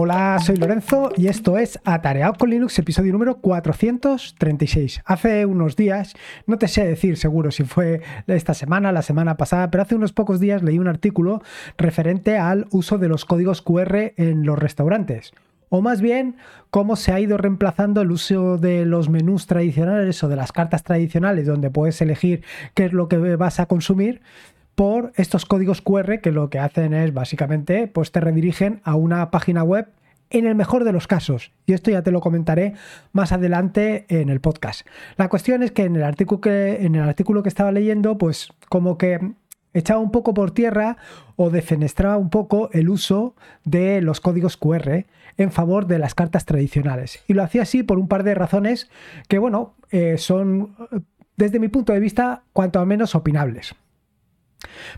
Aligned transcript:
Hola, 0.00 0.38
soy 0.38 0.54
Lorenzo 0.54 1.10
y 1.16 1.26
esto 1.26 1.58
es 1.58 1.80
Atareado 1.84 2.34
con 2.34 2.50
Linux, 2.50 2.78
episodio 2.78 3.12
número 3.12 3.38
436. 3.40 5.02
Hace 5.04 5.44
unos 5.44 5.74
días, 5.74 6.14
no 6.46 6.56
te 6.56 6.68
sé 6.68 6.86
decir 6.86 7.16
seguro 7.16 7.50
si 7.50 7.64
fue 7.64 8.00
esta 8.28 8.54
semana, 8.54 8.92
la 8.92 9.02
semana 9.02 9.36
pasada, 9.36 9.72
pero 9.72 9.82
hace 9.82 9.96
unos 9.96 10.12
pocos 10.12 10.38
días 10.38 10.62
leí 10.62 10.78
un 10.78 10.86
artículo 10.86 11.42
referente 11.76 12.38
al 12.38 12.68
uso 12.70 12.98
de 12.98 13.08
los 13.08 13.24
códigos 13.24 13.60
QR 13.60 14.12
en 14.16 14.46
los 14.46 14.56
restaurantes. 14.56 15.32
O 15.68 15.82
más 15.82 16.00
bien, 16.00 16.36
cómo 16.70 16.94
se 16.94 17.12
ha 17.12 17.18
ido 17.18 17.36
reemplazando 17.36 18.00
el 18.00 18.12
uso 18.12 18.56
de 18.56 18.86
los 18.86 19.08
menús 19.08 19.48
tradicionales 19.48 20.22
o 20.22 20.28
de 20.28 20.36
las 20.36 20.52
cartas 20.52 20.84
tradicionales 20.84 21.44
donde 21.44 21.70
puedes 21.70 22.00
elegir 22.00 22.44
qué 22.74 22.84
es 22.84 22.92
lo 22.92 23.08
que 23.08 23.16
vas 23.34 23.58
a 23.58 23.66
consumir 23.66 24.20
por 24.78 25.10
estos 25.16 25.44
códigos 25.44 25.82
QR 25.82 26.20
que 26.20 26.30
lo 26.30 26.50
que 26.50 26.60
hacen 26.60 26.94
es 26.94 27.12
básicamente 27.12 27.88
pues 27.88 28.12
te 28.12 28.20
redirigen 28.20 28.80
a 28.84 28.94
una 28.94 29.28
página 29.32 29.64
web 29.64 29.88
en 30.30 30.46
el 30.46 30.54
mejor 30.54 30.84
de 30.84 30.92
los 30.92 31.08
casos. 31.08 31.50
Y 31.66 31.72
esto 31.72 31.90
ya 31.90 32.02
te 32.02 32.12
lo 32.12 32.20
comentaré 32.20 32.74
más 33.10 33.32
adelante 33.32 34.06
en 34.08 34.28
el 34.28 34.40
podcast. 34.40 34.86
La 35.16 35.28
cuestión 35.28 35.64
es 35.64 35.72
que 35.72 35.82
en 35.82 35.96
el 35.96 36.04
artículo 36.04 36.40
que, 36.40 36.86
en 36.86 36.94
el 36.94 37.02
artículo 37.02 37.42
que 37.42 37.48
estaba 37.48 37.72
leyendo, 37.72 38.18
pues 38.18 38.50
como 38.68 38.98
que 38.98 39.32
echaba 39.74 39.98
un 39.98 40.12
poco 40.12 40.32
por 40.32 40.52
tierra 40.52 40.96
o 41.34 41.50
defenestraba 41.50 42.16
un 42.16 42.30
poco 42.30 42.70
el 42.72 42.88
uso 42.88 43.34
de 43.64 44.00
los 44.00 44.20
códigos 44.20 44.56
QR 44.56 45.06
en 45.38 45.50
favor 45.50 45.88
de 45.88 45.98
las 45.98 46.14
cartas 46.14 46.44
tradicionales. 46.44 47.24
Y 47.26 47.34
lo 47.34 47.42
hacía 47.42 47.62
así 47.62 47.82
por 47.82 47.98
un 47.98 48.06
par 48.06 48.22
de 48.22 48.36
razones 48.36 48.88
que, 49.26 49.38
bueno, 49.38 49.74
eh, 49.90 50.18
son, 50.18 50.76
desde 51.36 51.58
mi 51.58 51.66
punto 51.66 51.92
de 51.92 51.98
vista, 51.98 52.44
cuanto 52.52 52.86
menos 52.86 53.16
opinables. 53.16 53.74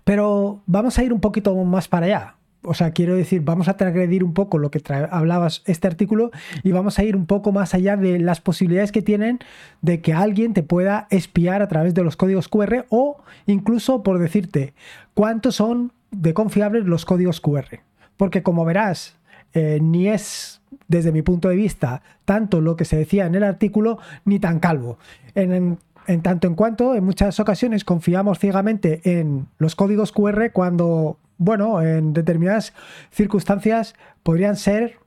Pero 0.05 0.63
vamos 0.67 0.99
a 0.99 1.05
ir 1.05 1.13
un 1.13 1.21
poquito 1.21 1.55
más 1.65 1.89
para 1.89 2.07
allá. 2.07 2.35
O 2.63 2.75
sea, 2.75 2.91
quiero 2.91 3.17
decir, 3.17 3.41
vamos 3.43 3.69
a 3.69 3.77
transgredir 3.79 4.23
un 4.23 4.35
poco 4.35 4.59
lo 4.59 4.71
que 4.71 4.83
hablabas 5.11 5.63
este 5.65 5.87
artículo 5.87 6.31
y 6.63 6.73
vamos 6.73 6.99
a 6.99 7.05
ir 7.05 7.17
un 7.17 7.25
poco 7.25 7.53
más 7.53 7.73
allá 7.73 7.97
de 7.97 8.19
las 8.19 8.43
posibilidades 8.43 8.93
que 8.93 9.01
tienen 9.01 9.39
de 9.81 10.03
que 10.03 10.13
alguien 10.13 10.53
te 10.53 10.63
pueda 10.63 11.07
espiar 11.09 11.63
a 11.63 11.69
través 11.69 11.95
de 11.95 12.05
los 12.05 12.17
códigos 12.17 12.49
QR 12.49 12.85
o 12.91 13.23
incluso 13.47 14.03
por 14.03 14.19
decirte 14.19 14.75
cuántos 15.15 15.57
son 15.57 15.93
de 16.11 16.35
confiables 16.35 16.85
los 16.85 17.07
códigos 17.07 17.41
QR. 17.41 17.81
Porque 18.19 18.43
como 18.43 18.67
verás, 18.67 19.17
eh, 19.55 19.79
ni 19.81 20.09
es 20.09 20.61
desde 20.87 21.13
mi 21.13 21.23
punto 21.23 21.49
de 21.49 21.57
vista 21.57 22.03
tanto 22.27 22.61
lo 22.61 22.77
que 22.77 22.85
se 22.85 22.99
decía 22.99 23.25
en 23.25 23.35
el 23.37 23.45
artículo 23.45 23.99
ni 24.27 24.39
tan 24.39 24.61
calvo. 24.61 24.99
en 25.35 25.79
tanto 26.19 26.47
en 26.47 26.55
cuanto 26.55 26.95
en 26.95 27.05
muchas 27.05 27.39
ocasiones 27.41 27.85
confiamos 27.85 28.39
ciegamente 28.39 29.01
en 29.05 29.47
los 29.59 29.77
códigos 29.77 30.13
QR 30.13 30.51
cuando, 30.53 31.19
bueno, 31.39 31.81
en 31.83 32.13
determinadas 32.13 32.73
circunstancias 33.11 33.95
podrían 34.23 34.57
ser 34.57 34.99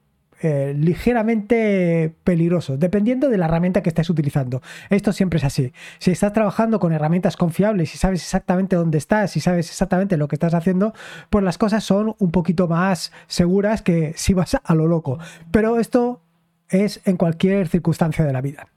eh, 0.41 0.73
ligeramente 0.77 2.13
peligrosos, 2.25 2.77
dependiendo 2.77 3.29
de 3.29 3.37
la 3.37 3.45
herramienta 3.45 3.81
que 3.81 3.87
estés 3.87 4.09
utilizando. 4.09 4.61
Esto 4.89 5.13
siempre 5.13 5.37
es 5.37 5.45
así. 5.45 5.71
Si 5.99 6.11
estás 6.11 6.33
trabajando 6.33 6.81
con 6.81 6.91
herramientas 6.91 7.37
confiables 7.37 7.95
y 7.95 7.97
sabes 7.97 8.21
exactamente 8.21 8.75
dónde 8.75 8.97
estás 8.97 9.37
y 9.37 9.39
sabes 9.39 9.69
exactamente 9.69 10.17
lo 10.17 10.27
que 10.27 10.35
estás 10.35 10.53
haciendo, 10.53 10.93
pues 11.29 11.45
las 11.45 11.57
cosas 11.57 11.85
son 11.85 12.15
un 12.19 12.31
poquito 12.31 12.67
más 12.67 13.13
seguras 13.27 13.81
que 13.81 14.13
si 14.17 14.33
vas 14.33 14.57
a 14.61 14.75
lo 14.75 14.87
loco. 14.87 15.17
Pero 15.49 15.79
esto 15.79 16.21
es 16.67 16.99
en 17.05 17.15
cualquier 17.15 17.69
circunstancia 17.69 18.25
de 18.25 18.33
la 18.33 18.41
vida. 18.41 18.67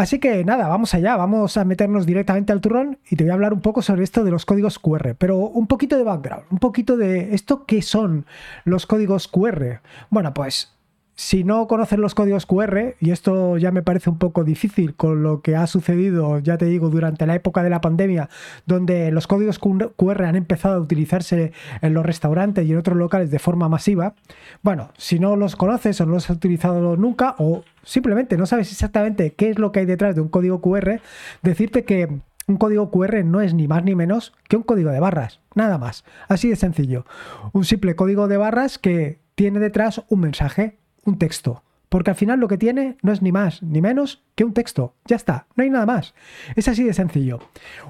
Así 0.00 0.18
que 0.18 0.46
nada, 0.46 0.66
vamos 0.66 0.94
allá, 0.94 1.14
vamos 1.16 1.58
a 1.58 1.64
meternos 1.66 2.06
directamente 2.06 2.54
al 2.54 2.62
turrón 2.62 2.98
y 3.10 3.16
te 3.16 3.24
voy 3.24 3.32
a 3.32 3.34
hablar 3.34 3.52
un 3.52 3.60
poco 3.60 3.82
sobre 3.82 4.02
esto 4.02 4.24
de 4.24 4.30
los 4.30 4.46
códigos 4.46 4.78
QR, 4.78 5.14
pero 5.14 5.36
un 5.36 5.66
poquito 5.66 5.98
de 5.98 6.04
background, 6.04 6.44
un 6.50 6.58
poquito 6.58 6.96
de 6.96 7.34
esto 7.34 7.66
qué 7.66 7.82
son 7.82 8.24
los 8.64 8.86
códigos 8.86 9.28
QR. 9.28 9.82
Bueno, 10.08 10.32
pues 10.32 10.72
si 11.20 11.44
no 11.44 11.68
conocen 11.68 12.00
los 12.00 12.14
códigos 12.14 12.46
QR, 12.46 12.94
y 12.98 13.10
esto 13.10 13.58
ya 13.58 13.70
me 13.72 13.82
parece 13.82 14.08
un 14.08 14.16
poco 14.16 14.42
difícil 14.42 14.94
con 14.94 15.22
lo 15.22 15.42
que 15.42 15.54
ha 15.54 15.66
sucedido, 15.66 16.38
ya 16.38 16.56
te 16.56 16.64
digo, 16.64 16.88
durante 16.88 17.26
la 17.26 17.34
época 17.34 17.62
de 17.62 17.68
la 17.68 17.82
pandemia, 17.82 18.30
donde 18.64 19.10
los 19.10 19.26
códigos 19.26 19.58
QR 19.58 20.24
han 20.24 20.34
empezado 20.34 20.76
a 20.76 20.80
utilizarse 20.80 21.52
en 21.82 21.92
los 21.92 22.06
restaurantes 22.06 22.66
y 22.66 22.72
en 22.72 22.78
otros 22.78 22.96
locales 22.96 23.30
de 23.30 23.38
forma 23.38 23.68
masiva, 23.68 24.14
bueno, 24.62 24.92
si 24.96 25.18
no 25.18 25.36
los 25.36 25.56
conoces 25.56 26.00
o 26.00 26.06
no 26.06 26.12
los 26.12 26.30
has 26.30 26.36
utilizado 26.38 26.96
nunca, 26.96 27.34
o 27.36 27.64
simplemente 27.82 28.38
no 28.38 28.46
sabes 28.46 28.72
exactamente 28.72 29.34
qué 29.34 29.50
es 29.50 29.58
lo 29.58 29.72
que 29.72 29.80
hay 29.80 29.86
detrás 29.86 30.14
de 30.14 30.22
un 30.22 30.28
código 30.28 30.62
QR, 30.62 31.02
decirte 31.42 31.84
que 31.84 32.08
un 32.46 32.56
código 32.56 32.90
QR 32.90 33.26
no 33.26 33.42
es 33.42 33.52
ni 33.52 33.68
más 33.68 33.84
ni 33.84 33.94
menos 33.94 34.32
que 34.48 34.56
un 34.56 34.62
código 34.62 34.90
de 34.90 35.00
barras, 35.00 35.40
nada 35.54 35.76
más, 35.76 36.02
así 36.28 36.48
de 36.48 36.56
sencillo. 36.56 37.04
Un 37.52 37.66
simple 37.66 37.94
código 37.94 38.26
de 38.26 38.38
barras 38.38 38.78
que 38.78 39.20
tiene 39.34 39.60
detrás 39.60 40.02
un 40.08 40.20
mensaje, 40.20 40.79
un 41.04 41.18
texto. 41.18 41.62
Porque 41.90 42.10
al 42.10 42.16
final 42.16 42.38
lo 42.38 42.46
que 42.46 42.56
tiene 42.56 42.96
no 43.02 43.10
es 43.10 43.20
ni 43.20 43.32
más 43.32 43.64
ni 43.64 43.82
menos 43.82 44.22
que 44.36 44.44
un 44.44 44.54
texto. 44.54 44.94
Ya 45.06 45.16
está, 45.16 45.48
no 45.56 45.64
hay 45.64 45.70
nada 45.70 45.86
más. 45.86 46.14
Es 46.54 46.68
así 46.68 46.84
de 46.84 46.94
sencillo. 46.94 47.40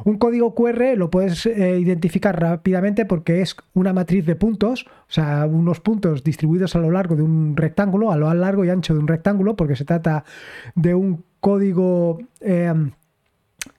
Un 0.04 0.16
código 0.16 0.54
QR 0.54 0.96
lo 0.96 1.10
puedes 1.10 1.44
eh, 1.44 1.78
identificar 1.78 2.40
rápidamente 2.40 3.04
porque 3.04 3.42
es 3.42 3.54
una 3.74 3.92
matriz 3.92 4.24
de 4.24 4.36
puntos, 4.36 4.86
o 4.86 5.12
sea, 5.12 5.44
unos 5.44 5.80
puntos 5.80 6.24
distribuidos 6.24 6.74
a 6.74 6.78
lo 6.78 6.90
largo 6.90 7.14
de 7.14 7.22
un 7.22 7.54
rectángulo, 7.58 8.10
a 8.10 8.16
lo 8.16 8.32
largo 8.32 8.64
y 8.64 8.70
ancho 8.70 8.94
de 8.94 9.00
un 9.00 9.06
rectángulo, 9.06 9.54
porque 9.54 9.76
se 9.76 9.84
trata 9.84 10.24
de 10.74 10.94
un 10.94 11.22
código, 11.40 12.20
eh, 12.40 12.72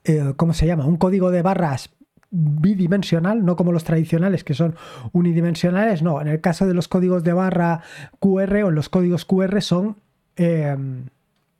eh, 0.04 0.34
¿cómo 0.36 0.54
se 0.54 0.68
llama? 0.68 0.86
Un 0.86 0.98
código 0.98 1.32
de 1.32 1.42
barras 1.42 1.90
bidimensional, 2.32 3.44
no 3.44 3.56
como 3.56 3.72
los 3.72 3.84
tradicionales 3.84 4.42
que 4.42 4.54
son 4.54 4.74
unidimensionales, 5.12 6.02
no, 6.02 6.20
en 6.20 6.28
el 6.28 6.40
caso 6.40 6.66
de 6.66 6.74
los 6.74 6.88
códigos 6.88 7.22
de 7.22 7.34
barra 7.34 7.82
QR 8.18 8.64
o 8.64 8.70
los 8.70 8.88
códigos 8.88 9.26
QR 9.26 9.60
son, 9.60 9.98
eh, 10.36 10.74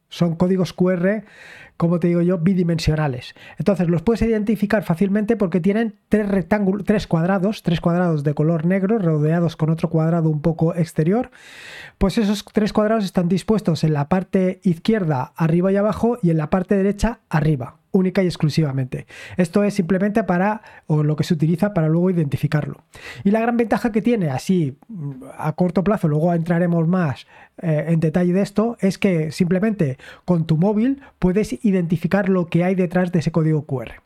son 0.08 0.34
códigos 0.36 0.72
QR, 0.72 1.24
como 1.76 2.00
te 2.00 2.08
digo 2.08 2.22
yo, 2.22 2.38
bidimensionales. 2.38 3.34
Entonces 3.58 3.88
los 3.88 4.02
puedes 4.02 4.22
identificar 4.22 4.82
fácilmente 4.82 5.36
porque 5.36 5.60
tienen 5.60 5.94
tres 6.08 6.26
rectángulos, 6.26 6.86
tres 6.86 7.06
cuadrados, 7.06 7.62
tres 7.62 7.82
cuadrados 7.82 8.24
de 8.24 8.34
color 8.34 8.64
negro 8.64 8.98
rodeados 8.98 9.56
con 9.56 9.68
otro 9.68 9.90
cuadrado 9.90 10.30
un 10.30 10.40
poco 10.40 10.74
exterior. 10.74 11.30
Pues 11.98 12.16
esos 12.16 12.46
tres 12.50 12.72
cuadrados 12.72 13.04
están 13.04 13.28
dispuestos 13.28 13.84
en 13.84 13.92
la 13.92 14.08
parte 14.08 14.60
izquierda 14.62 15.34
arriba 15.36 15.70
y 15.70 15.76
abajo 15.76 16.18
y 16.22 16.30
en 16.30 16.38
la 16.38 16.48
parte 16.48 16.76
derecha 16.76 17.20
arriba 17.28 17.81
única 17.92 18.22
y 18.22 18.26
exclusivamente. 18.26 19.06
Esto 19.36 19.62
es 19.62 19.74
simplemente 19.74 20.24
para, 20.24 20.62
o 20.86 21.02
lo 21.02 21.14
que 21.14 21.24
se 21.24 21.34
utiliza 21.34 21.72
para 21.72 21.88
luego 21.88 22.10
identificarlo. 22.10 22.82
Y 23.22 23.30
la 23.30 23.40
gran 23.40 23.56
ventaja 23.56 23.92
que 23.92 24.02
tiene, 24.02 24.30
así 24.30 24.76
a 25.38 25.52
corto 25.52 25.84
plazo, 25.84 26.08
luego 26.08 26.34
entraremos 26.34 26.88
más 26.88 27.26
eh, 27.58 27.84
en 27.88 28.00
detalle 28.00 28.32
de 28.32 28.42
esto, 28.42 28.76
es 28.80 28.98
que 28.98 29.30
simplemente 29.30 29.98
con 30.24 30.46
tu 30.46 30.56
móvil 30.56 31.02
puedes 31.18 31.64
identificar 31.64 32.28
lo 32.28 32.46
que 32.46 32.64
hay 32.64 32.74
detrás 32.74 33.12
de 33.12 33.20
ese 33.20 33.30
código 33.30 33.66
QR. 33.66 34.02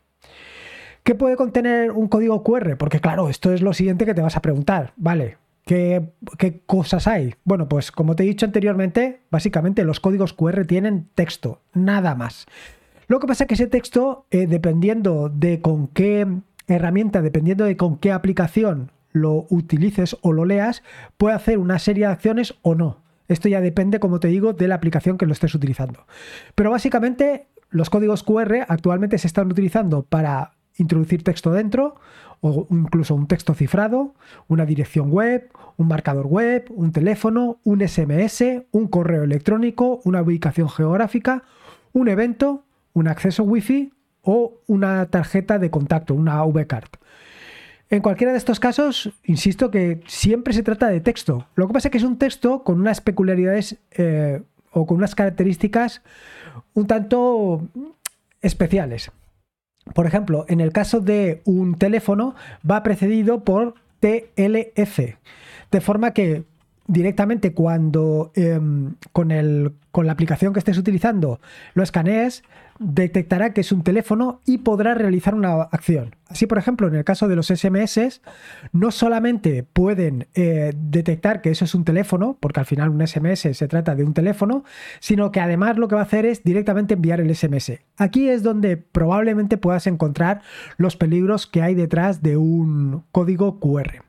¿Qué 1.03 1.15
puede 1.15 1.37
contener 1.37 1.91
un 1.91 2.09
código 2.09 2.43
QR? 2.43 2.75
Porque 2.77 2.99
claro, 2.99 3.29
esto 3.29 3.53
es 3.53 3.61
lo 3.61 3.73
siguiente 3.73 4.05
que 4.05 4.13
te 4.13 4.21
vas 4.21 4.35
a 4.35 4.41
preguntar, 4.41 4.91
¿vale? 4.97 5.37
¿Qué, 5.65 6.11
¿Qué, 6.37 6.61
cosas 6.65 7.07
hay? 7.07 7.35
Bueno, 7.43 7.67
pues 7.67 7.91
como 7.91 8.15
te 8.15 8.23
he 8.23 8.25
dicho 8.25 8.45
anteriormente, 8.45 9.21
básicamente 9.31 9.83
los 9.83 9.99
códigos 9.99 10.33
QR 10.33 10.65
tienen 10.65 11.07
texto, 11.15 11.61
nada 11.73 12.15
más. 12.15 12.45
Lo 13.07 13.19
que 13.19 13.27
pasa 13.27 13.45
es 13.45 13.47
que 13.47 13.53
ese 13.53 13.67
texto, 13.67 14.25
eh, 14.31 14.47
dependiendo 14.47 15.29
de 15.29 15.61
con 15.61 15.87
qué 15.87 16.27
herramienta, 16.67 17.21
dependiendo 17.21 17.63
de 17.63 17.77
con 17.77 17.97
qué 17.97 18.11
aplicación 18.11 18.91
lo 19.13 19.47
utilices 19.49 20.17
o 20.21 20.33
lo 20.33 20.43
leas, 20.43 20.83
puede 21.17 21.35
hacer 21.35 21.57
una 21.57 21.79
serie 21.79 22.05
de 22.05 22.11
acciones 22.11 22.55
o 22.61 22.75
no. 22.75 23.01
Esto 23.29 23.47
ya 23.47 23.61
depende, 23.61 23.99
como 23.99 24.19
te 24.19 24.27
digo, 24.27 24.53
de 24.53 24.67
la 24.67 24.75
aplicación 24.75 25.17
que 25.17 25.25
lo 25.25 25.33
estés 25.33 25.55
utilizando. 25.55 26.05
Pero 26.55 26.71
básicamente 26.71 27.47
los 27.69 27.89
códigos 27.89 28.23
QR 28.23 28.65
actualmente 28.67 29.17
se 29.17 29.27
están 29.27 29.51
utilizando 29.51 30.03
para 30.03 30.53
introducir 30.77 31.23
texto 31.23 31.51
dentro 31.51 31.95
o 32.41 32.67
incluso 32.69 33.15
un 33.15 33.27
texto 33.27 33.53
cifrado, 33.53 34.13
una 34.47 34.65
dirección 34.65 35.11
web, 35.11 35.49
un 35.77 35.87
marcador 35.87 36.27
web, 36.27 36.65
un 36.69 36.91
teléfono, 36.91 37.59
un 37.63 37.85
SMS, 37.87 38.43
un 38.71 38.87
correo 38.87 39.23
electrónico, 39.23 40.01
una 40.03 40.21
ubicación 40.21 40.69
geográfica, 40.69 41.43
un 41.93 42.09
evento 42.09 42.66
un 42.97 43.07
acceso 43.07 43.43
Wi-Fi 43.43 43.93
o 44.23 44.61
una 44.65 45.05
tarjeta 45.05 45.59
de 45.59 45.69
contacto, 45.69 46.15
una 46.15 46.43
V-Card. 46.43 46.89
En 47.89 48.01
cualquiera 48.01 48.33
de 48.33 48.39
estos 48.39 48.59
casos, 48.59 49.11
insisto 49.23 49.71
que 49.71 50.01
siempre 50.07 50.53
se 50.53 50.63
trata 50.63 50.87
de 50.87 50.99
texto. 50.99 51.47
Lo 51.55 51.67
que 51.67 51.73
pasa 51.73 51.87
es 51.87 51.91
que 51.91 51.99
es 51.99 52.03
un 52.03 52.17
texto 52.17 52.63
con 52.63 52.81
unas 52.81 52.99
peculiaridades 52.99 53.77
eh, 53.91 54.41
o 54.71 54.85
con 54.85 54.97
unas 54.97 55.15
características 55.15 56.01
un 56.73 56.87
tanto 56.87 57.61
especiales. 58.41 59.11
Por 59.93 60.07
ejemplo, 60.07 60.45
en 60.49 60.59
el 60.59 60.73
caso 60.73 60.99
de 60.99 61.41
un 61.45 61.75
teléfono 61.75 62.35
va 62.69 62.83
precedido 62.83 63.43
por 63.43 63.75
TLF, 63.99 64.99
de 65.71 65.81
forma 65.81 66.11
que 66.11 66.43
directamente 66.87 67.53
cuando 67.53 68.31
em, 68.35 68.95
con, 69.11 69.31
el, 69.31 69.73
con 69.91 70.05
la 70.05 70.13
aplicación 70.13 70.53
que 70.53 70.59
estés 70.59 70.77
utilizando 70.77 71.39
lo 71.73 71.83
escanees, 71.83 72.43
detectará 72.79 73.53
que 73.53 73.61
es 73.61 73.71
un 73.71 73.83
teléfono 73.83 74.41
y 74.45 74.59
podrá 74.59 74.93
realizar 74.93 75.35
una 75.35 75.63
acción. 75.63 76.15
Así, 76.29 76.45
por 76.45 76.57
ejemplo, 76.57 76.87
en 76.87 76.95
el 76.95 77.03
caso 77.03 77.27
de 77.27 77.35
los 77.35 77.47
SMS, 77.47 78.21
no 78.71 78.91
solamente 78.91 79.63
pueden 79.63 80.27
eh, 80.35 80.73
detectar 80.75 81.41
que 81.41 81.51
eso 81.51 81.65
es 81.65 81.73
un 81.75 81.85
teléfono, 81.85 82.37
porque 82.39 82.59
al 82.59 82.65
final 82.65 82.89
un 82.89 83.05
SMS 83.05 83.57
se 83.57 83.67
trata 83.67 83.95
de 83.95 84.03
un 84.03 84.13
teléfono, 84.13 84.63
sino 84.99 85.31
que 85.31 85.39
además 85.39 85.77
lo 85.77 85.87
que 85.87 85.95
va 85.95 86.01
a 86.01 86.05
hacer 86.05 86.25
es 86.25 86.43
directamente 86.43 86.93
enviar 86.93 87.19
el 87.19 87.33
SMS. 87.33 87.79
Aquí 87.97 88.29
es 88.29 88.43
donde 88.43 88.77
probablemente 88.77 89.57
puedas 89.57 89.87
encontrar 89.87 90.41
los 90.77 90.95
peligros 90.95 91.47
que 91.47 91.61
hay 91.61 91.75
detrás 91.75 92.21
de 92.21 92.37
un 92.37 93.03
código 93.11 93.59
QR. 93.59 94.03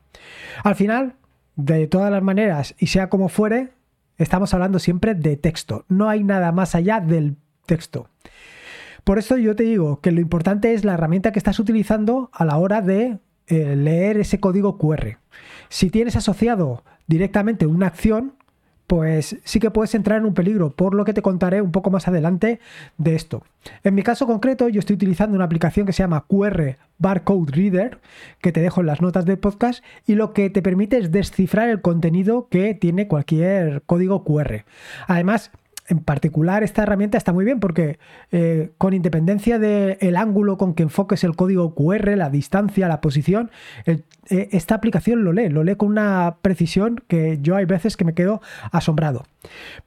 Al 0.63 0.75
final, 0.75 1.15
de 1.59 1.87
todas 1.87 2.11
las 2.11 2.23
maneras, 2.23 2.75
y 2.79 2.87
sea 2.87 3.09
como 3.09 3.27
fuere, 3.27 3.69
estamos 4.17 4.53
hablando 4.53 4.79
siempre 4.79 5.13
de 5.13 5.35
texto. 5.35 5.85
No 5.89 6.09
hay 6.09 6.23
nada 6.23 6.51
más 6.51 6.73
allá 6.73 7.01
del 7.01 7.35
texto. 7.65 8.07
Por 9.03 9.19
eso 9.19 9.37
yo 9.37 9.55
te 9.55 9.63
digo 9.63 9.99
que 10.01 10.11
lo 10.11 10.21
importante 10.21 10.73
es 10.73 10.85
la 10.85 10.93
herramienta 10.93 11.31
que 11.31 11.39
estás 11.39 11.59
utilizando 11.59 12.29
a 12.33 12.45
la 12.45 12.57
hora 12.57 12.81
de 12.81 13.19
eh, 13.47 13.75
leer 13.75 14.17
ese 14.17 14.39
código 14.39 14.77
QR. 14.77 15.17
Si 15.67 15.89
tienes 15.89 16.15
asociado 16.15 16.83
directamente 17.07 17.65
una 17.65 17.87
acción, 17.87 18.33
pues 18.87 19.37
sí 19.43 19.59
que 19.59 19.71
puedes 19.71 19.93
entrar 19.95 20.19
en 20.19 20.25
un 20.25 20.33
peligro, 20.33 20.71
por 20.71 20.95
lo 20.95 21.05
que 21.05 21.13
te 21.13 21.21
contaré 21.21 21.61
un 21.61 21.71
poco 21.71 21.91
más 21.91 22.07
adelante 22.07 22.59
de 22.97 23.15
esto. 23.15 23.43
En 23.83 23.95
mi 23.95 24.03
caso 24.03 24.25
concreto, 24.25 24.69
yo 24.69 24.79
estoy 24.79 24.95
utilizando 24.95 25.35
una 25.35 25.45
aplicación 25.45 25.85
que 25.85 25.93
se 25.93 26.03
llama 26.03 26.25
QR 26.27 26.77
Barcode 26.99 27.51
Reader, 27.51 27.99
que 28.41 28.51
te 28.51 28.61
dejo 28.61 28.81
en 28.81 28.87
las 28.87 29.01
notas 29.01 29.25
del 29.25 29.39
podcast, 29.39 29.83
y 30.05 30.15
lo 30.15 30.33
que 30.33 30.49
te 30.49 30.61
permite 30.61 30.97
es 30.97 31.11
descifrar 31.11 31.69
el 31.69 31.81
contenido 31.81 32.47
que 32.49 32.75
tiene 32.75 33.07
cualquier 33.07 33.81
código 33.85 34.23
QR. 34.23 34.65
Además, 35.07 35.51
en 35.89 35.99
particular 35.99 36.63
esta 36.63 36.83
herramienta 36.83 37.17
está 37.17 37.33
muy 37.33 37.43
bien 37.43 37.59
porque 37.59 37.97
eh, 38.31 38.71
con 38.77 38.93
independencia 38.93 39.57
del 39.57 40.15
ángulo 40.15 40.57
con 40.57 40.75
que 40.75 40.83
enfoques 40.83 41.23
el 41.23 41.35
código 41.35 41.73
QR, 41.73 42.15
la 42.15 42.29
distancia, 42.29 42.87
la 42.87 43.01
posición, 43.01 43.49
eh, 43.85 44.03
esta 44.29 44.75
aplicación 44.75 45.23
lo 45.23 45.33
lee, 45.33 45.49
lo 45.49 45.63
lee 45.63 45.75
con 45.75 45.89
una 45.89 46.37
precisión 46.41 47.01
que 47.07 47.39
yo 47.41 47.55
hay 47.55 47.65
veces 47.65 47.97
que 47.97 48.05
me 48.05 48.13
quedo 48.13 48.41
asombrado. 48.71 49.25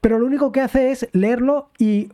Pero 0.01 0.19
lo 0.19 0.27
único 0.27 0.51
que 0.51 0.61
hace 0.61 0.91
es 0.91 1.09
leerlo 1.13 1.71
y 1.79 2.09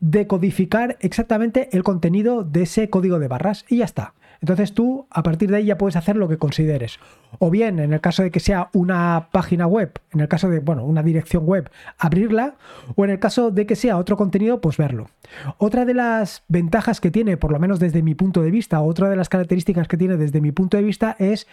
decodificar 0.00 0.98
exactamente 1.00 1.68
el 1.72 1.84
contenido 1.84 2.44
de 2.44 2.62
ese 2.62 2.90
código 2.90 3.18
de 3.18 3.28
barras 3.28 3.64
y 3.68 3.78
ya 3.78 3.84
está. 3.84 4.14
Entonces 4.42 4.74
tú 4.74 5.06
a 5.10 5.22
partir 5.22 5.50
de 5.50 5.58
ahí 5.58 5.66
ya 5.66 5.78
puedes 5.78 5.94
hacer 5.94 6.16
lo 6.16 6.28
que 6.28 6.36
consideres. 6.36 6.98
O 7.38 7.48
bien, 7.48 7.78
en 7.78 7.92
el 7.92 8.00
caso 8.00 8.24
de 8.24 8.32
que 8.32 8.40
sea 8.40 8.68
una 8.74 9.28
página 9.30 9.68
web, 9.68 9.92
en 10.12 10.20
el 10.20 10.28
caso 10.28 10.50
de, 10.50 10.58
bueno, 10.58 10.84
una 10.84 11.02
dirección 11.04 11.46
web, 11.46 11.70
abrirla, 11.96 12.56
o 12.96 13.04
en 13.04 13.12
el 13.12 13.20
caso 13.20 13.52
de 13.52 13.66
que 13.66 13.76
sea 13.76 13.96
otro 13.96 14.16
contenido, 14.16 14.60
pues 14.60 14.76
verlo. 14.76 15.06
Otra 15.58 15.84
de 15.84 15.94
las 15.94 16.42
ventajas 16.48 17.00
que 17.00 17.12
tiene, 17.12 17.36
por 17.36 17.52
lo 17.52 17.60
menos 17.60 17.78
desde 17.78 18.02
mi 18.02 18.16
punto 18.16 18.42
de 18.42 18.50
vista, 18.50 18.80
otra 18.80 19.08
de 19.08 19.16
las 19.16 19.28
características 19.28 19.86
que 19.86 19.96
tiene 19.96 20.16
desde 20.16 20.40
mi 20.40 20.50
punto 20.50 20.76
de 20.76 20.82
vista 20.82 21.14
es, 21.20 21.46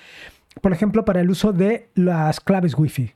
por 0.60 0.74
ejemplo, 0.74 1.06
para 1.06 1.22
el 1.22 1.30
uso 1.30 1.54
de 1.54 1.90
las 1.94 2.40
claves 2.40 2.76
Wi-Fi 2.78 3.14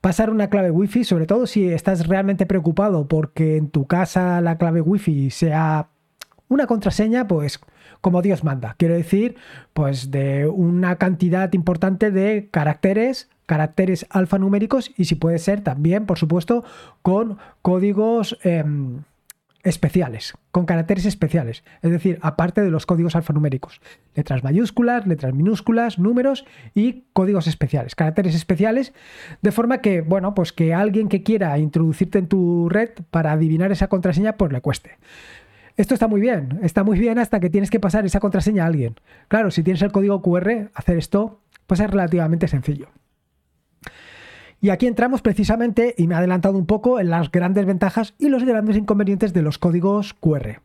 pasar 0.00 0.30
una 0.30 0.50
clave 0.50 0.72
Wi-Fi, 0.72 1.04
sobre 1.04 1.26
todo 1.26 1.46
si 1.46 1.68
estás 1.68 2.08
realmente 2.08 2.44
preocupado 2.44 3.06
porque 3.06 3.56
en 3.56 3.70
tu 3.70 3.86
casa 3.86 4.40
la 4.40 4.58
clave 4.58 4.80
Wi-Fi 4.80 5.30
sea 5.30 5.90
una 6.52 6.66
contraseña, 6.66 7.26
pues 7.26 7.60
como 8.00 8.22
Dios 8.22 8.44
manda. 8.44 8.74
Quiero 8.78 8.94
decir, 8.94 9.36
pues 9.72 10.10
de 10.10 10.46
una 10.46 10.96
cantidad 10.96 11.52
importante 11.52 12.10
de 12.10 12.48
caracteres, 12.50 13.30
caracteres 13.46 14.06
alfanuméricos 14.10 14.90
y 14.96 15.06
si 15.06 15.14
puede 15.14 15.38
ser 15.38 15.62
también, 15.62 16.06
por 16.06 16.18
supuesto, 16.18 16.64
con 17.02 17.38
códigos 17.62 18.38
em, 18.42 19.02
especiales, 19.62 20.34
con 20.50 20.66
caracteres 20.66 21.06
especiales. 21.06 21.62
Es 21.82 21.90
decir, 21.90 22.18
aparte 22.22 22.62
de 22.62 22.70
los 22.70 22.86
códigos 22.86 23.14
alfanuméricos. 23.14 23.80
Letras 24.14 24.42
mayúsculas, 24.42 25.06
letras 25.06 25.34
minúsculas, 25.34 25.98
números 25.98 26.44
y 26.74 27.04
códigos 27.12 27.46
especiales, 27.46 27.94
caracteres 27.94 28.34
especiales, 28.34 28.92
de 29.40 29.52
forma 29.52 29.78
que, 29.78 30.00
bueno, 30.00 30.34
pues 30.34 30.52
que 30.52 30.74
alguien 30.74 31.08
que 31.08 31.22
quiera 31.22 31.56
introducirte 31.58 32.18
en 32.18 32.26
tu 32.26 32.68
red 32.68 32.90
para 33.10 33.32
adivinar 33.32 33.70
esa 33.70 33.88
contraseña, 33.88 34.36
pues 34.36 34.52
le 34.52 34.60
cueste. 34.60 34.98
Esto 35.76 35.94
está 35.94 36.06
muy 36.06 36.20
bien, 36.20 36.58
está 36.62 36.84
muy 36.84 36.98
bien 36.98 37.18
hasta 37.18 37.40
que 37.40 37.50
tienes 37.50 37.70
que 37.70 37.80
pasar 37.80 38.04
esa 38.04 38.20
contraseña 38.20 38.64
a 38.64 38.66
alguien. 38.66 38.94
Claro, 39.28 39.50
si 39.50 39.62
tienes 39.62 39.82
el 39.82 39.92
código 39.92 40.20
QR, 40.22 40.70
hacer 40.74 40.98
esto 40.98 41.40
pues 41.66 41.80
es 41.80 41.90
relativamente 41.90 42.48
sencillo. 42.48 42.88
Y 44.60 44.70
aquí 44.70 44.86
entramos 44.86 45.22
precisamente, 45.22 45.94
y 45.98 46.06
me 46.06 46.14
he 46.14 46.18
adelantado 46.18 46.56
un 46.56 46.66
poco, 46.66 47.00
en 47.00 47.10
las 47.10 47.32
grandes 47.32 47.66
ventajas 47.66 48.14
y 48.18 48.28
los 48.28 48.44
grandes 48.44 48.76
inconvenientes 48.76 49.32
de 49.32 49.42
los 49.42 49.58
códigos 49.58 50.14
QR. 50.14 50.60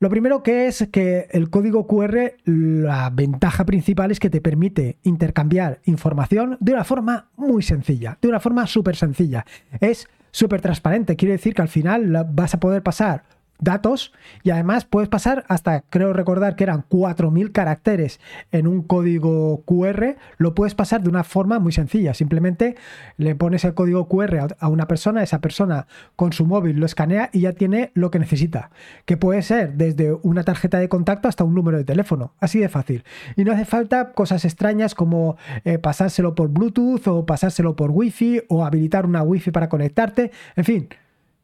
Lo 0.00 0.08
primero 0.08 0.42
que 0.42 0.66
es 0.66 0.88
que 0.90 1.28
el 1.30 1.50
código 1.50 1.86
QR, 1.86 2.32
la 2.44 3.10
ventaja 3.10 3.66
principal 3.66 4.10
es 4.10 4.18
que 4.18 4.30
te 4.30 4.40
permite 4.40 4.96
intercambiar 5.02 5.80
información 5.84 6.56
de 6.58 6.72
una 6.72 6.84
forma 6.84 7.28
muy 7.36 7.62
sencilla, 7.62 8.18
de 8.20 8.28
una 8.28 8.40
forma 8.40 8.66
súper 8.66 8.96
sencilla. 8.96 9.44
Es 9.78 10.08
súper 10.30 10.62
transparente, 10.62 11.16
quiere 11.16 11.32
decir 11.32 11.54
que 11.54 11.62
al 11.62 11.68
final 11.68 12.26
vas 12.32 12.54
a 12.54 12.60
poder 12.60 12.82
pasar 12.82 13.24
datos 13.60 14.12
y 14.42 14.50
además 14.50 14.84
puedes 14.84 15.08
pasar 15.08 15.44
hasta, 15.48 15.82
creo 15.82 16.12
recordar 16.12 16.56
que 16.56 16.64
eran 16.64 16.84
4.000 16.88 17.52
caracteres 17.52 18.20
en 18.52 18.66
un 18.66 18.82
código 18.82 19.62
QR, 19.64 20.16
lo 20.38 20.54
puedes 20.54 20.74
pasar 20.74 21.02
de 21.02 21.08
una 21.08 21.24
forma 21.24 21.58
muy 21.58 21.72
sencilla. 21.72 22.14
Simplemente 22.14 22.76
le 23.16 23.34
pones 23.34 23.64
el 23.64 23.74
código 23.74 24.08
QR 24.08 24.56
a 24.58 24.68
una 24.68 24.86
persona, 24.86 25.22
esa 25.22 25.40
persona 25.40 25.86
con 26.16 26.32
su 26.32 26.46
móvil 26.46 26.78
lo 26.78 26.86
escanea 26.86 27.30
y 27.32 27.40
ya 27.40 27.52
tiene 27.52 27.90
lo 27.94 28.10
que 28.10 28.18
necesita, 28.18 28.70
que 29.04 29.16
puede 29.16 29.42
ser 29.42 29.74
desde 29.74 30.12
una 30.22 30.44
tarjeta 30.44 30.78
de 30.78 30.88
contacto 30.88 31.28
hasta 31.28 31.44
un 31.44 31.54
número 31.54 31.78
de 31.78 31.84
teléfono, 31.84 32.34
así 32.40 32.58
de 32.58 32.68
fácil. 32.68 33.04
Y 33.36 33.44
no 33.44 33.52
hace 33.52 33.64
falta 33.64 34.12
cosas 34.12 34.44
extrañas 34.44 34.94
como 34.94 35.36
eh, 35.64 35.78
pasárselo 35.78 36.34
por 36.34 36.48
Bluetooth 36.48 37.06
o 37.08 37.26
pasárselo 37.26 37.76
por 37.76 37.90
Wi-Fi 37.90 38.42
o 38.48 38.64
habilitar 38.64 39.06
una 39.06 39.22
Wi-Fi 39.22 39.50
para 39.50 39.68
conectarte, 39.68 40.30
en 40.56 40.64
fin 40.64 40.88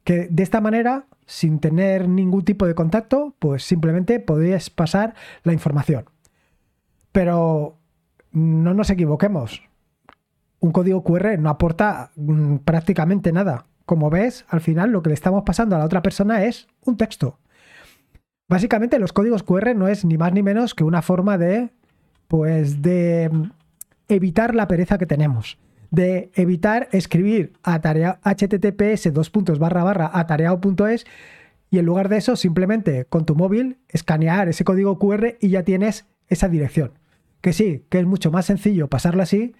que 0.07 0.29
de 0.31 0.45
esta 0.45 0.61
manera, 0.61 1.07
sin 1.27 1.59
tener 1.59 2.09
ningún 2.09 2.45
tipo 2.45 2.65
de 2.65 2.77
contacto, 2.77 3.35
pues 3.41 3.65
simplemente 3.65 4.21
podrías 4.21 4.71
pasar 4.71 5.15
la 5.43 5.53
información. 5.53 6.05
Pero 7.11 7.77
no 8.31 8.73
nos 8.73 8.89
equivoquemos. 8.91 9.63
Un 10.61 10.71
código 10.71 11.03
QR 11.03 11.37
no 11.41 11.51
aporta 11.51 12.13
mm, 12.15 12.59
prácticamente 12.59 13.33
nada. 13.33 13.67
Como 13.85 14.09
ves, 14.09 14.45
al 14.49 14.61
final 14.61 14.91
lo 14.91 15.03
que 15.03 15.11
le 15.11 15.15
estamos 15.15 15.43
pasando 15.43 15.75
a 15.75 15.81
la 15.81 15.87
otra 15.87 16.03
persona 16.03 16.45
es 16.45 16.69
un 16.85 16.97
texto. 16.97 17.41
Básicamente 18.49 19.01
los 19.01 19.13
códigos 19.13 19.43
QR 19.43 19.75
no 19.75 19.89
es 19.89 20.05
ni 20.05 20.17
más 20.17 20.33
ni 20.33 20.45
menos 20.45 20.77
que 20.77 20.85
una 20.85 21.03
forma 21.03 21.37
de 21.37 21.71
pues 22.29 22.81
de 22.81 23.29
evitar 24.07 24.55
la 24.55 24.69
pereza 24.69 24.99
que 24.99 25.07
tenemos 25.07 25.59
de 25.91 26.31
evitar 26.35 26.89
escribir 26.93 27.53
a 27.63 27.81
tarea 27.81 28.21
https 28.23 29.13
dos 29.13 29.31
puntos 29.31 29.59
barra 29.59 29.85
barra 29.85 30.11
atareado.es 30.13 31.07
y 31.71 31.79
en 31.79 31.87
lugar 31.87 32.09
de 32.09 32.19
eso 32.19 32.37
simplemente 32.37 33.05
con 33.07 33.27
tu 33.27 33.35
móvil 33.35 33.79
escanear 33.89 34.49
ese 34.49 34.65
código 34.65 34.99
QR 34.99 35.37
y 35.41 35.49
ya 35.49 35.63
tienes 35.63 36.07
esa 36.29 36.49
dirección. 36.49 36.93
Que 37.41 37.53
sí, 37.53 37.85
que 37.89 37.99
es 37.99 38.07
mucho 38.07 38.31
más 38.31 38.47
sencillo 38.47 38.89
pasarlo 38.89 39.23
así 39.23 39.55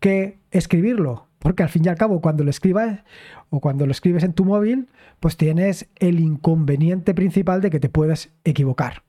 que 0.00 0.38
escribirlo, 0.50 1.28
porque 1.38 1.62
al 1.62 1.68
fin 1.68 1.84
y 1.84 1.88
al 1.88 1.96
cabo 1.96 2.20
cuando 2.20 2.42
lo 2.42 2.50
escribas 2.50 3.04
o 3.50 3.60
cuando 3.60 3.86
lo 3.86 3.92
escribes 3.92 4.24
en 4.24 4.32
tu 4.32 4.44
móvil, 4.44 4.88
pues 5.20 5.36
tienes 5.36 5.88
el 5.96 6.18
inconveniente 6.18 7.14
principal 7.14 7.60
de 7.60 7.70
que 7.70 7.78
te 7.78 7.88
puedas 7.88 8.30
equivocar. 8.42 9.04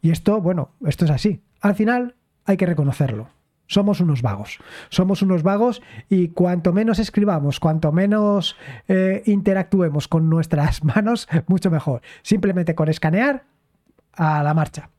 Y 0.00 0.10
esto, 0.10 0.40
bueno, 0.40 0.70
esto 0.86 1.04
es 1.04 1.10
así. 1.10 1.42
Al 1.60 1.74
final 1.74 2.16
hay 2.46 2.56
que 2.56 2.64
reconocerlo 2.64 3.28
somos 3.70 4.00
unos 4.00 4.20
vagos. 4.20 4.58
Somos 4.88 5.22
unos 5.22 5.44
vagos 5.44 5.80
y 6.08 6.28
cuanto 6.28 6.72
menos 6.72 6.98
escribamos, 6.98 7.60
cuanto 7.60 7.92
menos 7.92 8.56
eh, 8.88 9.22
interactuemos 9.26 10.08
con 10.08 10.28
nuestras 10.28 10.82
manos, 10.84 11.28
mucho 11.46 11.70
mejor. 11.70 12.02
Simplemente 12.22 12.74
con 12.74 12.88
escanear 12.88 13.44
a 14.12 14.42
la 14.42 14.54
marcha. 14.54 14.90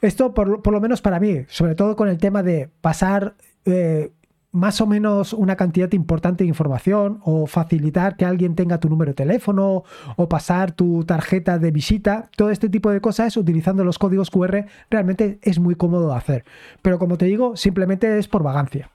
Esto 0.00 0.32
por, 0.32 0.66
lo 0.66 0.80
menos 0.80 1.02
para 1.02 1.20
mí, 1.20 1.44
sobre 1.48 1.74
todo 1.74 1.96
con 1.96 2.08
el 2.08 2.16
tema 2.16 2.42
de 2.42 2.70
pasar 2.80 3.34
eh, 3.66 4.12
más 4.56 4.80
o 4.80 4.86
menos 4.86 5.34
una 5.34 5.54
cantidad 5.54 5.92
importante 5.92 6.44
de 6.44 6.48
información 6.48 7.20
o 7.24 7.46
facilitar 7.46 8.16
que 8.16 8.24
alguien 8.24 8.54
tenga 8.54 8.80
tu 8.80 8.88
número 8.88 9.10
de 9.10 9.14
teléfono 9.14 9.84
o 10.16 10.28
pasar 10.28 10.72
tu 10.72 11.04
tarjeta 11.04 11.58
de 11.58 11.70
visita, 11.70 12.30
todo 12.36 12.50
este 12.50 12.70
tipo 12.70 12.90
de 12.90 13.00
cosas 13.00 13.36
utilizando 13.36 13.84
los 13.84 13.98
códigos 13.98 14.30
QR 14.30 14.64
realmente 14.90 15.38
es 15.42 15.58
muy 15.58 15.74
cómodo 15.74 16.08
de 16.08 16.16
hacer. 16.16 16.44
Pero 16.80 16.98
como 16.98 17.18
te 17.18 17.26
digo, 17.26 17.54
simplemente 17.56 18.18
es 18.18 18.28
por 18.28 18.42
vagancia. 18.42 18.90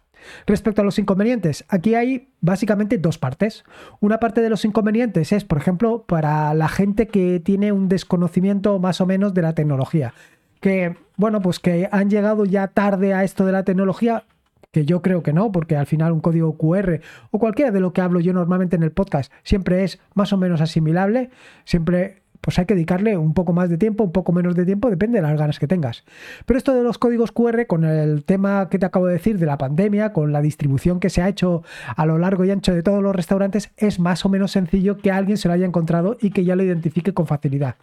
Respecto 0.46 0.82
a 0.82 0.86
los 0.86 1.00
inconvenientes, 1.00 1.66
aquí 1.70 1.96
hay 1.96 2.30
básicamente 2.42 2.98
dos 2.98 3.18
partes. 3.18 3.64
Una 4.00 4.20
parte 4.20 4.42
de 4.42 4.50
los 4.50 4.66
inconvenientes 4.66 5.32
es, 5.32 5.46
por 5.46 5.60
ejemplo, 5.60 6.04
para 6.08 6.54
la 6.54 6.70
gente 6.70 7.08
que 7.08 7.40
tiene 7.40 7.72
un 7.72 7.88
desconocimiento 7.88 8.80
más 8.80 9.02
o 9.02 9.06
menos 9.06 9.34
de 9.34 9.42
la 9.44 9.54
tecnología. 9.54 10.14
Que, 10.60 10.96
bueno, 11.18 11.42
pues 11.42 11.60
que 11.60 11.88
han 11.92 12.10
llegado 12.10 12.46
ya 12.46 12.68
tarde 12.68 13.14
a 13.14 13.24
esto 13.24 13.46
de 13.46 13.52
la 13.52 13.64
tecnología, 13.64 14.26
que 14.72 14.86
yo 14.86 15.02
creo 15.02 15.22
que 15.22 15.34
no, 15.34 15.52
porque 15.52 15.76
al 15.76 15.86
final 15.86 16.12
un 16.12 16.22
código 16.22 16.58
QR 16.58 17.02
o 17.30 17.40
cualquiera 17.40 17.72
de 17.72 17.80
lo 17.80 17.94
que 17.94 18.02
hablo 18.02 18.20
yo 18.20 18.34
normalmente 18.34 18.76
en 18.76 18.84
el 18.84 18.92
podcast 18.92 19.32
siempre 19.44 19.84
es 19.84 20.00
más 20.14 20.34
o 20.34 20.38
menos 20.38 20.62
asimilable, 20.62 21.30
siempre 21.66 22.22
pues 22.42 22.58
hay 22.58 22.66
que 22.66 22.74
dedicarle 22.74 23.18
un 23.18 23.34
poco 23.36 23.54
más 23.54 23.70
de 23.70 23.78
tiempo, 23.78 24.04
un 24.04 24.12
poco 24.12 24.32
menos 24.32 24.56
de 24.56 24.66
tiempo, 24.66 24.90
depende 24.90 25.20
de 25.20 25.22
las 25.22 25.38
ganas 25.38 25.60
que 25.60 25.68
tengas. 25.68 26.04
Pero 26.46 26.58
esto 26.58 26.74
de 26.74 26.82
los 26.82 26.98
códigos 26.98 27.32
QR, 27.32 27.68
con 27.68 27.86
el 27.86 28.24
tema 28.26 28.68
que 28.70 28.80
te 28.80 28.86
acabo 28.88 29.06
de 29.06 29.14
decir 29.14 29.38
de 29.38 29.46
la 29.46 29.60
pandemia, 29.60 30.12
con 30.12 30.32
la 30.32 30.42
distribución 30.42 31.00
que 31.00 31.12
se 31.12 31.22
ha 31.22 31.30
hecho 31.30 31.64
a 31.96 32.06
lo 32.08 32.18
largo 32.18 32.44
y 32.44 32.50
ancho 32.50 32.74
de 32.74 32.82
todos 32.82 33.04
los 33.04 33.16
restaurantes, 33.16 33.72
es 33.78 34.00
más 34.00 34.26
o 34.26 34.30
menos 34.30 34.52
sencillo 34.52 34.98
que 34.98 35.12
alguien 35.12 35.38
se 35.38 35.48
lo 35.48 35.54
haya 35.54 35.68
encontrado 35.68 36.18
y 36.20 36.32
que 36.32 36.44
ya 36.44 36.56
lo 36.56 36.64
identifique 36.64 37.14
con 37.14 37.28
facilidad. 37.28 37.76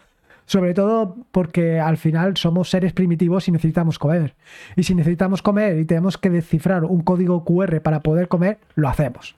Sobre 0.49 0.73
todo 0.73 1.14
porque 1.31 1.78
al 1.78 1.99
final 1.99 2.38
somos 2.38 2.71
seres 2.71 2.95
primitivos 2.95 3.49
y 3.49 3.52
necesitamos 3.52 3.99
comer. 3.99 4.35
Y 4.76 4.85
si 4.85 4.95
necesitamos 4.95 5.43
comer 5.43 5.78
y 5.78 5.85
tenemos 5.85 6.17
que 6.17 6.31
descifrar 6.31 6.87
un 6.87 7.02
código 7.02 7.45
QR 7.45 7.83
para 7.83 8.00
poder 8.00 8.28
comer, 8.28 8.59
lo 8.75 8.88
hacemos. 8.88 9.37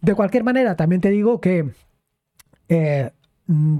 De 0.00 0.14
cualquier 0.14 0.44
manera, 0.44 0.76
también 0.76 1.00
te 1.00 1.10
digo 1.10 1.40
que 1.40 1.70
eh, 2.68 3.10
mm, 3.48 3.78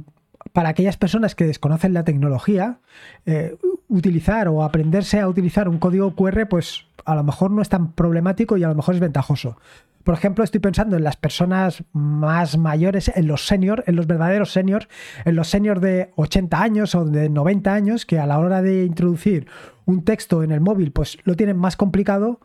para 0.52 0.70
aquellas 0.70 0.96
personas 0.96 1.36
que 1.36 1.46
desconocen 1.46 1.94
la 1.94 2.02
tecnología, 2.02 2.80
eh, 3.24 3.56
utilizar 3.88 4.48
o 4.48 4.62
aprenderse 4.62 5.20
a 5.20 5.28
utilizar 5.28 5.68
un 5.68 5.78
código 5.78 6.14
QR, 6.14 6.46
pues 6.48 6.86
a 7.04 7.14
lo 7.14 7.24
mejor 7.24 7.50
no 7.50 7.62
es 7.62 7.68
tan 7.68 7.92
problemático 7.92 8.56
y 8.56 8.64
a 8.64 8.68
lo 8.68 8.74
mejor 8.74 8.94
es 8.94 9.00
ventajoso. 9.00 9.56
Por 10.04 10.14
ejemplo, 10.14 10.44
estoy 10.44 10.60
pensando 10.60 10.96
en 10.96 11.04
las 11.04 11.16
personas 11.16 11.84
más 11.92 12.56
mayores, 12.56 13.10
en 13.14 13.26
los 13.26 13.46
seniors, 13.46 13.82
en 13.86 13.96
los 13.96 14.06
verdaderos 14.06 14.52
seniors, 14.52 14.88
en 15.24 15.36
los 15.36 15.48
seniors 15.48 15.80
de 15.80 16.12
80 16.16 16.62
años 16.62 16.94
o 16.94 17.04
de 17.04 17.28
90 17.28 17.74
años, 17.74 18.06
que 18.06 18.18
a 18.18 18.26
la 18.26 18.38
hora 18.38 18.62
de 18.62 18.84
introducir 18.84 19.46
un 19.84 20.04
texto 20.04 20.42
en 20.42 20.50
el 20.50 20.60
móvil, 20.60 20.92
pues 20.92 21.18
lo 21.24 21.34
tienen 21.34 21.58
más 21.58 21.76
complicado 21.76 22.40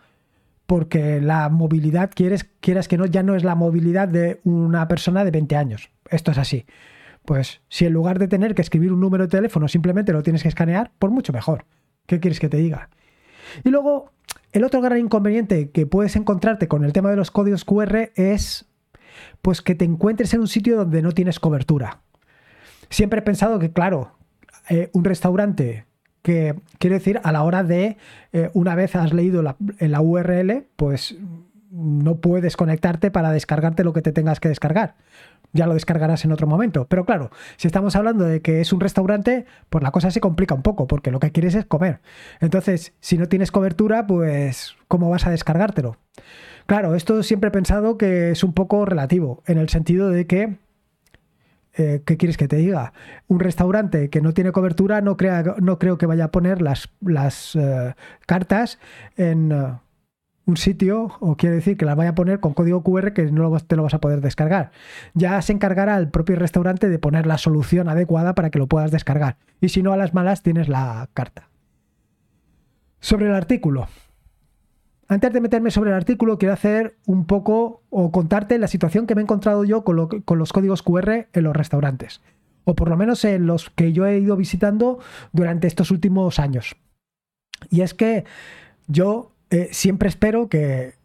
porque 0.66 1.22
la 1.22 1.50
movilidad, 1.50 2.12
quieres, 2.14 2.50
quieras 2.60 2.88
que 2.88 2.98
no, 2.98 3.06
ya 3.06 3.24
no 3.24 3.36
es 3.36 3.44
la 3.44 3.56
movilidad 3.56 4.08
de 4.08 4.40
una 4.44 4.88
persona 4.88 5.24
de 5.24 5.32
20 5.32 5.56
años. 5.56 5.90
Esto 6.10 6.32
es 6.32 6.38
así. 6.38 6.66
Pues 7.26 7.62
si 7.70 7.86
en 7.86 7.94
lugar 7.94 8.20
de 8.20 8.28
tener 8.28 8.54
que 8.56 8.62
escribir 8.62 8.92
un 8.92 9.00
número 9.00 9.26
de 9.26 9.30
teléfono 9.30 9.68
simplemente 9.68 10.14
lo 10.14 10.24
tienes 10.24 10.44
que 10.44 10.50
escanear, 10.50 10.92
por 11.00 11.12
mucho 11.12 11.32
mejor. 11.34 11.66
¿Qué 12.06 12.20
quieres 12.20 12.40
que 12.40 12.50
te 12.50 12.58
diga? 12.58 12.90
Y 13.64 13.70
luego 13.70 14.12
el 14.52 14.64
otro 14.64 14.82
gran 14.82 15.00
inconveniente 15.00 15.70
que 15.72 15.86
puedes 15.86 16.16
encontrarte 16.16 16.68
con 16.68 16.84
el 16.84 16.94
tema 16.94 17.10
de 17.10 17.16
los 17.16 17.32
códigos 17.32 17.66
QR 17.66 18.12
es 18.16 18.66
pues 19.42 19.62
que 19.62 19.76
te 19.76 19.86
encuentres 19.86 20.34
en 20.34 20.42
un 20.42 20.48
sitio 20.48 20.76
donde 20.76 21.02
no 21.02 21.12
tienes 21.12 21.40
cobertura. 21.40 22.02
Siempre 22.90 23.20
he 23.20 23.24
pensado 23.24 23.60
que, 23.60 23.72
claro, 23.72 24.18
eh, 24.70 24.90
un 24.94 25.04
restaurante 25.04 25.86
que, 26.22 26.56
quiero 26.78 26.96
decir, 26.96 27.20
a 27.24 27.32
la 27.32 27.44
hora 27.44 27.64
de, 27.64 27.98
eh, 28.32 28.50
una 28.54 28.76
vez 28.76 28.96
has 28.96 29.14
leído 29.14 29.44
la 29.44 30.02
URL, 30.02 30.68
pues 30.76 31.18
no 31.70 32.16
puedes 32.22 32.56
conectarte 32.56 33.12
para 33.12 33.32
descargarte 33.32 33.84
lo 33.84 33.94
que 33.94 34.02
te 34.02 34.12
tengas 34.12 34.40
que 34.40 34.50
descargar 34.50 34.96
ya 35.54 35.68
lo 35.68 35.74
descargarás 35.74 36.26
en 36.26 36.32
otro 36.32 36.48
momento. 36.48 36.86
Pero 36.90 37.06
claro, 37.06 37.32
si 37.58 37.68
estamos 37.68 37.96
hablando 37.96 38.26
de 38.26 38.42
que 38.42 38.62
es 38.62 38.74
un 38.74 38.82
restaurante, 38.82 39.46
pues 39.70 39.84
la 39.84 39.92
cosa 39.92 40.12
se 40.12 40.20
complica 40.20 40.56
un 40.56 40.64
poco, 40.64 40.88
porque 40.88 41.12
lo 41.12 41.20
que 41.20 41.32
quieres 41.32 41.56
es 41.56 41.66
comer. 41.66 42.02
Entonces, 42.42 42.94
si 43.00 43.18
no 43.18 43.28
tienes 43.28 43.52
cobertura, 43.52 44.06
pues 44.06 44.76
¿cómo 44.88 45.10
vas 45.10 45.26
a 45.26 45.32
descargártelo? 45.32 45.98
Claro, 46.66 46.96
esto 46.96 47.24
siempre 47.24 47.50
he 47.50 47.52
pensado 47.52 47.98
que 47.98 48.32
es 48.32 48.44
un 48.44 48.54
poco 48.54 48.86
relativo, 48.86 49.44
en 49.46 49.58
el 49.58 49.70
sentido 49.70 50.10
de 50.10 50.28
que 50.28 50.58
eh, 51.76 52.04
¿qué 52.06 52.18
quieres 52.18 52.38
que 52.38 52.48
te 52.48 52.58
diga? 52.58 52.94
Un 53.28 53.40
restaurante 53.40 54.10
que 54.10 54.22
no 54.22 54.34
tiene 54.34 54.52
cobertura 54.52 55.02
no, 55.02 55.18
crea, 55.18 55.44
no 55.60 55.80
creo 55.80 55.98
que 55.98 56.06
vaya 56.06 56.26
a 56.26 56.32
poner 56.32 56.62
las, 56.62 56.90
las 57.02 57.56
eh, 57.56 57.96
cartas 58.28 58.80
en, 59.18 59.52
eh, 59.52 59.74
un 60.46 60.58
sitio, 60.58 61.12
o 61.20 61.38
quiere 61.38 61.56
decir 61.56 61.78
que 61.78 61.86
las 61.86 61.96
vaya 61.96 62.12
a 62.12 62.16
poner 62.16 62.40
con 62.40 62.54
código 62.54 62.84
QR 62.84 63.14
que 63.14 63.32
no 63.32 63.58
te 63.60 63.76
lo 63.76 63.84
vas 63.84 63.94
a 63.94 64.02
poder 64.02 64.22
descargar. 64.22 64.72
Ya 65.14 65.42
se 65.42 65.54
encargará 65.54 65.98
el 65.98 66.10
propio 66.10 66.36
restaurante 66.36 66.90
de 66.90 67.00
poner 67.00 67.26
la 67.26 67.38
solución 67.38 67.88
adecuada 67.88 68.36
para 68.36 68.50
que 68.50 68.60
lo 68.60 68.68
puedas 68.68 68.92
descargar. 68.92 69.38
Y 69.62 69.70
si 69.70 69.84
no, 69.84 69.94
a 69.94 69.98
las 69.98 70.14
malas 70.14 70.44
tienes 70.44 70.68
la 70.68 71.10
carta. 71.14 71.50
Sobre 73.00 73.28
el 73.28 73.34
artículo. 73.34 73.88
Antes 75.08 75.32
de 75.32 75.42
meterme 75.42 75.72
sobre 75.72 75.92
el 75.92 75.96
artículo, 75.96 76.38
quiero 76.38 76.54
hacer 76.54 76.98
un 77.06 77.26
poco 77.26 77.84
o 77.90 78.12
contarte 78.12 78.58
la 78.58 78.68
situación 78.68 79.06
que 79.06 79.16
me 79.16 79.22
he 79.22 79.24
encontrado 79.24 79.64
yo 79.64 79.84
con, 79.84 80.22
con 80.22 80.40
los 80.40 80.52
códigos 80.52 80.84
QR 80.84 81.28
en 81.32 81.44
los 81.44 81.56
restaurantes. 81.56 82.22
O 82.66 82.76
por 82.76 82.90
lo 82.90 82.98
menos 82.98 83.24
en 83.26 83.46
los 83.46 83.70
que 83.70 83.94
yo 83.94 84.06
he 84.06 84.18
ido 84.18 84.36
visitando 84.36 85.00
durante 85.32 85.68
estos 85.68 85.92
últimos 85.92 86.40
años. 86.40 86.76
Y 87.70 87.82
es 87.82 87.94
que 87.94 88.26
yo 88.88 89.33
eh, 89.54 89.70
siempre 89.72 90.10
espero 90.10 90.50
que 90.50 90.96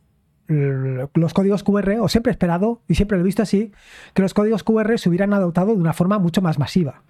los 0.49 1.35
códigos 1.35 1.63
QR, 1.63 1.99
o 2.01 2.09
siempre 2.09 2.31
he 2.31 2.33
esperado, 2.33 2.81
y 2.89 2.95
siempre 2.95 3.19
lo 3.19 3.23
he 3.23 3.27
visto 3.27 3.43
así, 3.43 3.73
que 4.15 4.23
los 4.23 4.33
códigos 4.33 4.65
QR 4.65 4.99
se 4.99 5.11
hubieran 5.11 5.35
adoptado 5.35 5.75
de 5.75 5.81
una 5.81 5.93
forma 5.93 6.19
mucho 6.19 6.41
más 6.41 6.59
masiva. 6.59 7.03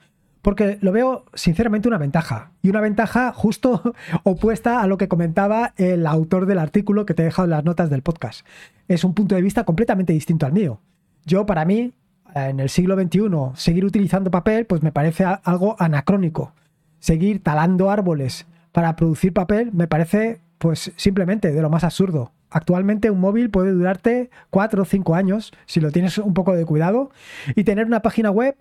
Porque 0.43 0.79
lo 0.81 0.91
veo 0.91 1.27
sinceramente 1.35 1.87
una 1.87 1.99
ventaja. 1.99 2.51
Y 2.61 2.71
una 2.71 2.81
ventaja 2.81 3.33
justo 3.33 3.95
opuesta 4.25 4.83
a 4.83 4.89
lo 4.89 4.99
que 4.99 5.07
comentaba 5.07 5.75
el 5.77 6.09
autor 6.09 6.47
del 6.47 6.59
artículo 6.59 7.07
que 7.07 7.15
te 7.15 7.23
he 7.23 7.27
dejado 7.27 7.47
en 7.47 7.51
las 7.51 7.65
notas 7.65 7.89
del 7.89 8.03
podcast. 8.03 8.45
Es 8.89 9.05
un 9.05 9.15
punto 9.15 9.37
de 9.37 9.43
vista 9.43 9.63
completamente 9.63 10.13
distinto 10.13 10.45
al 10.45 10.53
mío. 10.53 10.81
Yo, 11.25 11.47
para 11.47 11.65
mí, 11.65 11.93
en 12.35 12.59
el 12.59 12.69
siglo 12.69 13.01
XXI, 13.01 13.21
seguir 13.55 13.85
utilizando 13.85 14.33
papel, 14.33 14.67
pues 14.67 14.83
me 14.83 14.91
parece 14.91 15.25
algo 15.25 15.77
anacrónico. 15.79 16.53
Seguir 16.99 17.45
talando 17.45 17.93
árboles 17.93 18.45
para 18.73 18.97
producir 18.97 19.33
papel 19.33 19.71
me 19.73 19.87
parece 19.87 20.41
pues 20.59 20.93
simplemente 20.97 21.53
de 21.53 21.63
lo 21.63 21.71
más 21.71 21.85
absurdo. 21.85 22.33
Actualmente 22.51 23.11
un 23.11 23.21
móvil 23.21 23.51
puede 23.51 23.73
durarte 23.73 24.31
4 24.51 24.83
o 24.83 24.85
5 24.85 25.15
años 25.15 25.53
si 25.67 25.81
lo 25.81 25.91
tienes 25.91 26.19
un 26.19 26.35
poco 26.35 26.55
de 26.55 26.65
cuidado 26.65 27.11
y 27.55 27.65
tener 27.65 27.87
una 27.87 28.01
página 28.01 28.31
web 28.31 28.57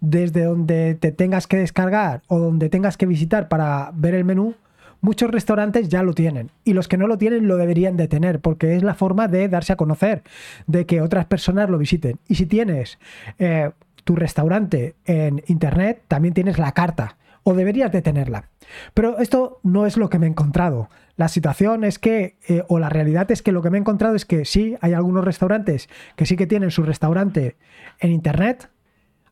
desde 0.00 0.44
donde 0.44 0.94
te 0.94 1.10
tengas 1.12 1.46
que 1.46 1.56
descargar 1.56 2.22
o 2.28 2.38
donde 2.38 2.68
tengas 2.68 2.96
que 2.96 3.06
visitar 3.06 3.48
para 3.48 3.90
ver 3.94 4.14
el 4.14 4.24
menú, 4.24 4.54
muchos 5.00 5.30
restaurantes 5.30 5.88
ya 5.88 6.02
lo 6.02 6.12
tienen 6.12 6.50
y 6.64 6.72
los 6.72 6.88
que 6.88 6.98
no 6.98 7.06
lo 7.06 7.18
tienen 7.18 7.48
lo 7.48 7.56
deberían 7.56 7.96
de 7.96 8.08
tener 8.08 8.40
porque 8.40 8.76
es 8.76 8.82
la 8.82 8.94
forma 8.94 9.28
de 9.28 9.48
darse 9.48 9.72
a 9.72 9.76
conocer, 9.76 10.22
de 10.66 10.86
que 10.86 11.00
otras 11.00 11.26
personas 11.26 11.68
lo 11.68 11.78
visiten. 11.78 12.18
Y 12.28 12.36
si 12.36 12.46
tienes 12.46 12.98
eh, 13.38 13.70
tu 14.04 14.14
restaurante 14.14 14.94
en 15.04 15.42
internet, 15.46 16.02
también 16.06 16.34
tienes 16.34 16.58
la 16.58 16.72
carta 16.72 17.16
o 17.42 17.54
deberías 17.54 17.92
de 17.92 18.02
tenerla. 18.02 18.48
Pero 18.92 19.18
esto 19.18 19.60
no 19.62 19.86
es 19.86 19.96
lo 19.96 20.10
que 20.10 20.18
me 20.18 20.26
he 20.26 20.30
encontrado. 20.30 20.88
La 21.16 21.28
situación 21.28 21.82
es 21.84 21.98
que, 21.98 22.36
eh, 22.48 22.62
o 22.68 22.78
la 22.78 22.90
realidad 22.90 23.30
es 23.30 23.42
que 23.42 23.52
lo 23.52 23.62
que 23.62 23.70
me 23.70 23.78
he 23.78 23.80
encontrado 23.80 24.14
es 24.14 24.26
que 24.26 24.44
sí, 24.44 24.76
hay 24.80 24.92
algunos 24.92 25.24
restaurantes 25.24 25.88
que 26.14 26.26
sí 26.26 26.36
que 26.36 26.46
tienen 26.46 26.70
su 26.70 26.82
restaurante 26.82 27.56
en 28.00 28.12
Internet, 28.12 28.68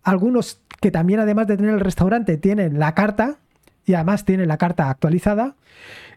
algunos 0.03 0.63
que 0.81 0.91
también 0.91 1.21
además 1.21 1.47
de 1.47 1.57
tener 1.57 1.75
el 1.75 1.81
restaurante 1.81 2.39
tienen 2.39 2.79
la 2.79 2.95
carta 2.95 3.39
y 3.85 3.95
además 3.95 4.25
tienen 4.25 4.49
la 4.49 4.57
carta 4.57 4.89
actualizada, 4.89 5.57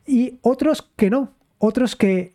y 0.05 0.39
otros 0.41 0.89
que 0.95 1.09
no, 1.09 1.33
otros 1.57 1.97
que 1.97 2.33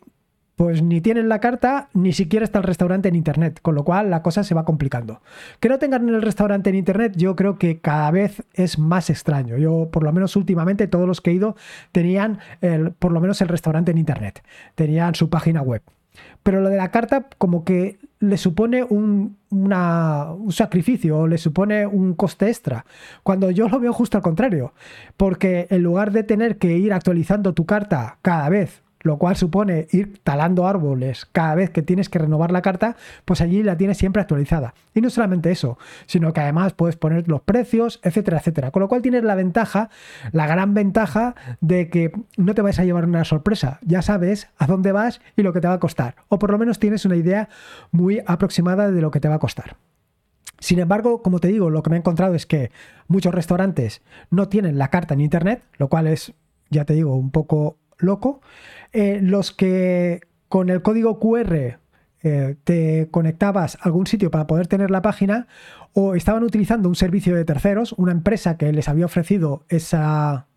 pues 0.55 0.83
ni 0.83 1.01
tienen 1.01 1.29
la 1.29 1.39
carta, 1.39 1.89
ni 1.93 2.13
siquiera 2.13 2.43
está 2.43 2.59
el 2.59 2.65
restaurante 2.65 3.09
en 3.09 3.15
internet, 3.15 3.59
con 3.61 3.75
lo 3.75 3.83
cual 3.83 4.09
la 4.09 4.21
cosa 4.21 4.43
se 4.43 4.53
va 4.53 4.65
complicando. 4.65 5.21
Que 5.59 5.69
no 5.69 5.79
tengan 5.79 6.07
el 6.07 6.21
restaurante 6.21 6.69
en 6.69 6.75
internet, 6.75 7.13
yo 7.15 7.35
creo 7.35 7.57
que 7.57 7.79
cada 7.79 8.11
vez 8.11 8.43
es 8.53 8.77
más 8.77 9.09
extraño. 9.09 9.57
Yo, 9.57 9.89
por 9.91 10.03
lo 10.03 10.13
menos 10.13 10.35
últimamente, 10.35 10.87
todos 10.87 11.07
los 11.07 11.21
que 11.21 11.31
he 11.31 11.33
ido 11.33 11.55
tenían 11.91 12.39
el, 12.61 12.91
por 12.91 13.11
lo 13.11 13.19
menos 13.19 13.41
el 13.41 13.47
restaurante 13.47 13.91
en 13.91 13.97
internet, 13.97 14.43
tenían 14.75 15.15
su 15.15 15.29
página 15.29 15.61
web. 15.61 15.81
Pero 16.43 16.61
lo 16.61 16.69
de 16.69 16.77
la 16.77 16.91
carta, 16.91 17.27
como 17.39 17.63
que 17.63 17.97
le 18.19 18.37
supone 18.37 18.83
un, 18.83 19.37
un 19.49 20.51
sacrificio 20.51 21.19
o 21.19 21.27
le 21.27 21.39
supone 21.39 21.87
un 21.87 22.13
coste 22.13 22.47
extra. 22.49 22.85
Cuando 23.23 23.49
yo 23.49 23.67
lo 23.67 23.79
veo 23.79 23.93
justo 23.93 24.17
al 24.17 24.23
contrario. 24.23 24.73
Porque 25.17 25.67
en 25.71 25.81
lugar 25.81 26.11
de 26.11 26.23
tener 26.23 26.57
que 26.57 26.77
ir 26.77 26.93
actualizando 26.93 27.53
tu 27.53 27.65
carta 27.65 28.17
cada 28.21 28.49
vez 28.49 28.82
lo 29.03 29.17
cual 29.17 29.35
supone 29.35 29.87
ir 29.91 30.19
talando 30.23 30.67
árboles 30.67 31.27
cada 31.31 31.55
vez 31.55 31.69
que 31.69 31.81
tienes 31.81 32.09
que 32.09 32.19
renovar 32.19 32.51
la 32.51 32.61
carta, 32.61 32.95
pues 33.25 33.41
allí 33.41 33.61
la 33.61 33.77
tienes 33.77 33.97
siempre 33.97 34.21
actualizada. 34.21 34.73
Y 34.93 35.01
no 35.01 35.09
solamente 35.09 35.51
eso, 35.51 35.77
sino 36.05 36.33
que 36.33 36.41
además 36.41 36.73
puedes 36.73 36.95
poner 36.95 37.27
los 37.27 37.41
precios, 37.41 37.99
etcétera, 38.03 38.37
etcétera. 38.37 38.71
Con 38.71 38.81
lo 38.81 38.87
cual 38.87 39.01
tienes 39.01 39.23
la 39.23 39.35
ventaja, 39.35 39.89
la 40.31 40.47
gran 40.47 40.73
ventaja 40.73 41.35
de 41.61 41.89
que 41.89 42.11
no 42.37 42.55
te 42.55 42.61
vais 42.61 42.79
a 42.79 42.85
llevar 42.85 43.05
una 43.05 43.25
sorpresa. 43.25 43.79
Ya 43.83 44.01
sabes 44.01 44.49
a 44.57 44.67
dónde 44.67 44.91
vas 44.91 45.21
y 45.35 45.43
lo 45.43 45.53
que 45.53 45.61
te 45.61 45.67
va 45.67 45.75
a 45.75 45.79
costar. 45.79 46.15
O 46.29 46.39
por 46.39 46.51
lo 46.51 46.57
menos 46.57 46.79
tienes 46.79 47.05
una 47.05 47.15
idea 47.15 47.49
muy 47.91 48.21
aproximada 48.25 48.89
de 48.89 49.01
lo 49.01 49.11
que 49.11 49.19
te 49.19 49.27
va 49.27 49.35
a 49.35 49.39
costar. 49.39 49.75
Sin 50.59 50.79
embargo, 50.79 51.21
como 51.21 51.39
te 51.39 51.49
digo, 51.49 51.69
lo 51.69 51.83
que 51.83 51.89
me 51.89 51.97
he 51.97 51.99
encontrado 51.99 52.35
es 52.35 52.45
que 52.45 52.71
muchos 53.07 53.35
restaurantes 53.35 54.01
no 54.29 54.47
tienen 54.47 54.77
la 54.77 54.89
carta 54.89 55.13
en 55.13 55.19
Internet, 55.19 55.61
lo 55.77 55.89
cual 55.89 56.07
es, 56.07 56.33
ya 56.69 56.85
te 56.85 56.93
digo, 56.93 57.17
un 57.17 57.31
poco 57.31 57.77
loco. 57.97 58.41
Eh, 58.91 59.19
los 59.21 59.51
que 59.51 60.21
con 60.49 60.69
el 60.69 60.81
código 60.81 61.19
QR 61.19 61.79
eh, 62.25 62.55
te 62.63 63.09
conectabas 63.11 63.75
a 63.75 63.79
algún 63.83 64.07
sitio 64.07 64.31
para 64.31 64.47
poder 64.47 64.67
tener 64.67 64.91
la 64.91 65.01
página 65.01 65.47
o 65.91 66.15
estaban 66.15 66.43
utilizando 66.43 66.87
un 66.87 66.95
servicio 66.95 67.35
de 67.35 67.43
terceros, 67.43 67.93
una 67.93 68.13
empresa 68.13 68.57
que 68.57 68.71
les 68.71 68.87
había 68.87 69.05
ofrecido 69.05 69.65
esa, 69.67 70.47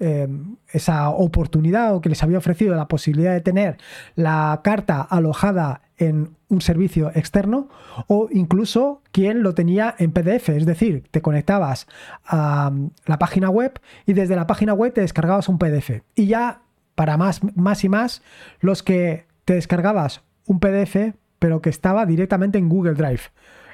eh, 0.00 0.28
esa 0.72 1.10
oportunidad 1.10 1.94
o 1.94 2.00
que 2.00 2.08
les 2.08 2.22
había 2.22 2.38
ofrecido 2.38 2.74
la 2.74 2.88
posibilidad 2.88 3.32
de 3.34 3.42
tener 3.42 3.76
la 4.14 4.60
carta 4.64 5.02
alojada 5.02 5.82
en 5.98 6.36
un 6.48 6.60
servicio 6.60 7.10
externo 7.14 7.68
o 8.08 8.28
incluso 8.32 9.02
quien 9.12 9.42
lo 9.42 9.54
tenía 9.54 9.94
en 9.98 10.12
PDF, 10.12 10.48
es 10.48 10.66
decir, 10.66 11.04
te 11.10 11.22
conectabas 11.22 11.86
a 12.26 12.72
la 13.06 13.18
página 13.18 13.50
web 13.50 13.78
y 14.06 14.14
desde 14.14 14.36
la 14.36 14.46
página 14.46 14.74
web 14.74 14.92
te 14.92 15.02
descargabas 15.02 15.48
un 15.48 15.58
PDF. 15.58 16.02
Y 16.14 16.26
ya 16.26 16.62
para 16.94 17.16
más, 17.16 17.40
más 17.56 17.84
y 17.84 17.88
más, 17.88 18.22
los 18.60 18.82
que 18.82 19.26
te 19.44 19.54
descargabas 19.54 20.22
un 20.46 20.60
PDF 20.60 21.14
pero 21.44 21.60
que 21.60 21.68
estaba 21.68 22.06
directamente 22.06 22.56
en 22.56 22.70
Google 22.70 22.94
Drive, 22.94 23.20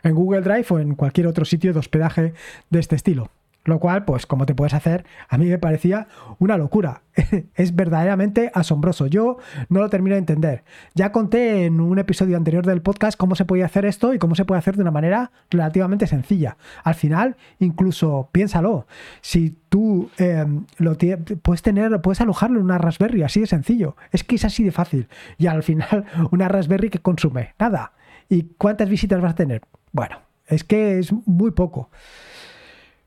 en 0.03 0.17
Google 0.17 0.41
Drive 0.41 0.67
o 0.71 0.81
en 0.81 0.97
cualquier 0.97 1.29
otro 1.29 1.45
sitio 1.45 1.73
de 1.73 1.79
hospedaje 1.79 2.35
de 2.69 2.81
este 2.81 2.97
estilo. 2.97 3.31
Lo 3.65 3.79
cual, 3.79 4.05
pues 4.05 4.27
como 4.27 4.47
te 4.47 4.55
puedes 4.55 4.73
hacer, 4.73 5.05
a 5.29 5.37
mí 5.37 5.47
me 5.47 5.59
parecía 5.59 6.09
una 6.39 6.57
locura. 6.57 7.03
es 7.55 7.77
verdaderamente 7.77 8.51
asombroso. 8.55 9.07
Yo 9.07 9.37
no 9.69 9.81
lo 9.81 9.91
termino 9.91 10.15
de 10.15 10.21
entender. 10.21 10.65
Ya 10.95 11.13
conté 11.13 11.67
en 11.67 11.81
un 11.81 11.99
episodio 11.99 12.37
anterior 12.37 12.65
del 12.65 12.81
podcast 12.81 13.19
cómo 13.19 13.35
se 13.35 13.45
podía 13.45 13.67
hacer 13.67 13.85
esto 13.85 14.15
y 14.15 14.19
cómo 14.19 14.35
se 14.35 14.45
puede 14.45 14.61
hacer 14.61 14.77
de 14.77 14.83
una 14.83 14.91
manera 14.91 15.31
relativamente 15.51 16.07
sencilla. 16.07 16.57
Al 16.85 16.95
final, 16.95 17.37
incluso 17.59 18.31
piénsalo, 18.33 18.87
si 19.21 19.57
tú 19.69 20.11
em, 20.17 20.65
lo 20.79 20.97
puedes 21.43 21.63
tener, 21.63 22.01
puedes 22.01 22.21
alojarlo 22.21 22.59
en 22.59 22.65
una 22.65 22.79
Raspberry, 22.79 23.23
así 23.23 23.41
de 23.41 23.47
sencillo. 23.47 23.97
Es 24.11 24.25
que 24.25 24.37
es 24.37 24.45
así 24.45 24.65
de 24.65 24.73
fácil. 24.73 25.09
Y 25.37 25.49
al 25.49 25.63
final, 25.63 26.07
una 26.31 26.49
Raspberry 26.49 26.89
que 26.89 27.01
consume 27.01 27.55
nada. 27.59 27.93
¿Y 28.29 28.45
cuántas 28.57 28.89
visitas 28.89 29.21
vas 29.21 29.33
a 29.33 29.37
tener? 29.37 29.63
Bueno, 29.93 30.21
es 30.47 30.65
que 30.65 30.99
es 30.99 31.13
muy 31.27 31.51
poco. 31.51 31.91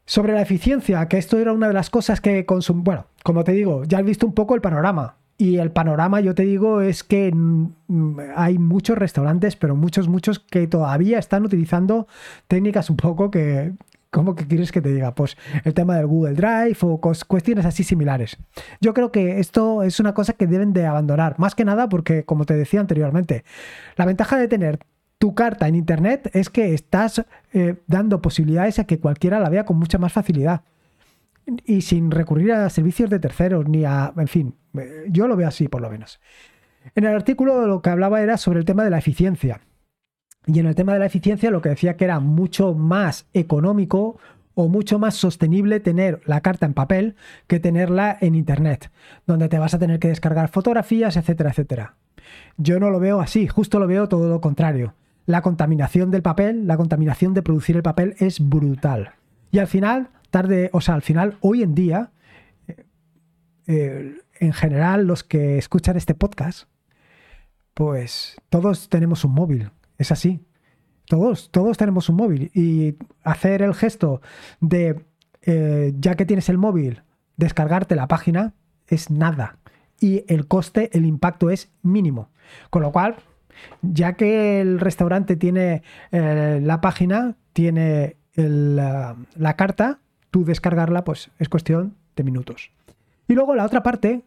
Sobre 0.06 0.34
la 0.34 0.42
eficiencia, 0.42 1.08
que 1.08 1.18
esto 1.18 1.38
era 1.38 1.54
una 1.54 1.68
de 1.68 1.74
las 1.74 1.90
cosas 1.90 2.20
que 2.20 2.46
consum... 2.46 2.84
Bueno, 2.84 3.08
como 3.24 3.44
te 3.44 3.54
digo, 3.54 3.84
ya 3.86 4.00
has 4.00 4.06
visto 4.06 4.26
un 4.26 4.34
poco 4.34 4.56
el 4.56 4.62
panorama. 4.62 5.18
Y 5.38 5.58
el 5.58 5.72
panorama, 5.72 6.22
yo 6.22 6.36
te 6.36 6.44
digo, 6.44 6.82
es 6.82 7.04
que 7.04 7.32
mm, 7.34 8.20
hay 8.36 8.58
muchos 8.58 8.98
restaurantes, 8.98 9.56
pero 9.56 9.76
muchos, 9.76 10.08
muchos 10.08 10.40
que 10.40 10.68
todavía 10.68 11.20
están 11.20 11.44
utilizando 11.44 12.08
técnicas 12.48 12.90
un 12.90 12.98
poco 12.98 13.32
que, 13.32 13.74
¿Cómo 14.14 14.36
que 14.36 14.46
quieres 14.46 14.72
que 14.72 14.80
te 14.80 14.94
diga? 14.94 15.16
Pues 15.16 15.38
el 15.64 15.74
tema 15.74 15.98
del 15.98 16.06
Google 16.06 16.36
Drive 16.36 16.78
o 16.82 17.02
cuestiones 17.02 17.66
así 17.66 17.84
similares. 17.84 18.38
Yo 18.80 18.94
creo 18.94 19.12
que 19.12 19.40
esto 19.40 19.82
es 19.82 20.00
una 20.00 20.14
cosa 20.14 20.34
que 20.34 20.46
deben 20.46 20.72
de 20.72 20.86
abandonar, 20.86 21.34
más 21.40 21.56
que 21.56 21.66
nada 21.66 21.90
porque, 21.90 22.24
como 22.24 22.46
te 22.46 22.54
decía 22.54 22.80
anteriormente, 22.80 23.44
la 23.96 24.06
ventaja 24.06 24.38
de 24.38 24.48
tener 24.48 24.78
tu 25.24 25.34
carta 25.34 25.70
en 25.70 25.76
Internet 25.76 26.30
es 26.34 26.50
que 26.50 26.74
estás 26.74 27.24
eh, 27.54 27.76
dando 27.88 28.22
posibilidades 28.22 28.80
a 28.80 28.84
que 28.84 29.00
cualquiera 29.00 29.40
la 29.40 29.48
vea 29.48 29.64
con 29.64 29.78
mucha 29.78 29.98
más 29.98 30.12
facilidad. 30.12 30.64
Y 31.64 31.80
sin 31.80 32.12
recurrir 32.12 32.52
a 32.52 32.70
servicios 32.70 33.10
de 33.10 33.20
terceros 33.20 33.66
ni 33.70 33.86
a... 33.86 34.12
En 34.18 34.28
fin, 34.28 34.56
eh, 34.78 35.06
yo 35.08 35.30
lo 35.30 35.38
veo 35.38 35.48
así 35.48 35.70
por 35.70 35.82
lo 35.82 35.90
menos. 35.90 36.20
En 36.94 37.06
el 37.06 37.16
artículo 37.16 37.66
lo 37.68 37.82
que 37.82 37.90
hablaba 37.90 38.22
era 38.22 38.36
sobre 38.36 38.60
el 38.60 38.66
tema 38.66 38.84
de 38.84 38.90
la 38.90 38.98
eficiencia. 38.98 39.62
Y 40.46 40.60
en 40.60 40.66
el 40.66 40.76
tema 40.76 40.92
de 40.92 41.00
la 41.00 41.06
eficiencia 41.06 41.52
lo 41.52 41.62
que 41.62 41.70
decía 41.70 41.96
que 41.96 42.04
era 42.04 42.20
mucho 42.20 42.74
más 42.74 43.26
económico 43.34 44.20
o 44.56 44.68
mucho 44.68 45.00
más 45.00 45.16
sostenible 45.16 45.80
tener 45.80 46.20
la 46.26 46.42
carta 46.42 46.66
en 46.66 46.74
papel 46.74 47.16
que 47.48 47.62
tenerla 47.62 48.18
en 48.20 48.36
Internet, 48.36 48.92
donde 49.26 49.48
te 49.48 49.58
vas 49.58 49.74
a 49.74 49.80
tener 49.80 50.00
que 50.00 50.10
descargar 50.10 50.50
fotografías, 50.50 51.16
etcétera, 51.16 51.52
etcétera. 51.52 51.96
Yo 52.58 52.78
no 52.82 52.90
lo 52.90 53.00
veo 53.00 53.22
así, 53.22 53.48
justo 53.48 53.80
lo 53.80 53.88
veo 53.88 54.10
todo 54.10 54.28
lo 54.28 54.42
contrario 54.42 54.96
la 55.26 55.42
contaminación 55.42 56.12
del 56.12 56.22
papel, 56.22 56.68
la 56.68 56.78
contaminación 56.78 57.34
de 57.34 57.42
producir 57.42 57.76
el 57.76 57.84
papel 57.84 58.16
es 58.20 58.40
brutal. 58.40 59.14
Y 59.52 59.60
al 59.60 59.68
final, 59.68 60.10
tarde, 60.30 60.70
o 60.74 60.82
sea, 60.82 60.96
al 60.96 61.02
final, 61.02 61.38
hoy 61.42 61.64
en 61.64 61.76
día, 61.76 62.12
eh, 62.68 62.86
eh, 63.68 64.18
en 64.40 64.54
general, 64.54 65.06
los 65.06 65.24
que 65.24 65.58
escuchan 65.58 65.96
este 65.96 66.16
podcast, 66.16 66.68
pues 67.74 68.36
todos 68.50 68.90
tenemos 68.90 69.24
un 69.24 69.34
móvil, 69.34 69.72
es 69.98 70.12
así. 70.12 70.46
Todos, 71.08 71.52
todos 71.52 71.78
tenemos 71.78 72.10
un 72.10 72.16
móvil. 72.16 72.52
Y 72.54 72.96
hacer 73.24 73.62
el 73.62 73.74
gesto 73.74 74.22
de, 74.60 75.06
eh, 75.42 75.94
ya 75.98 76.16
que 76.16 76.26
tienes 76.26 76.50
el 76.50 76.58
móvil, 76.58 77.04
descargarte 77.38 77.96
la 77.96 78.08
página, 78.08 78.54
es 78.88 79.10
nada. 79.10 79.60
Y 80.00 80.26
el 80.28 80.48
coste, 80.48 80.90
el 80.94 81.06
impacto 81.06 81.50
es 81.50 81.72
mínimo. 81.82 82.30
Con 82.70 82.82
lo 82.82 82.92
cual, 82.92 83.18
ya 83.82 84.14
que 84.14 84.62
el 84.62 84.80
restaurante 84.80 85.36
tiene 85.36 85.84
eh, 86.12 86.60
la 86.62 86.82
página, 86.82 87.36
tiene 87.54 88.18
la, 88.36 89.16
carta, 89.56 90.00
tú 90.32 90.44
descargarla, 90.44 91.04
pues 91.04 91.30
es 91.40 91.50
cuestión 91.50 91.96
de 92.16 92.24
minutos. 92.24 92.72
Y 93.28 93.34
luego 93.34 93.56
la 93.56 93.66
otra 93.66 93.84
parte, 93.84 94.24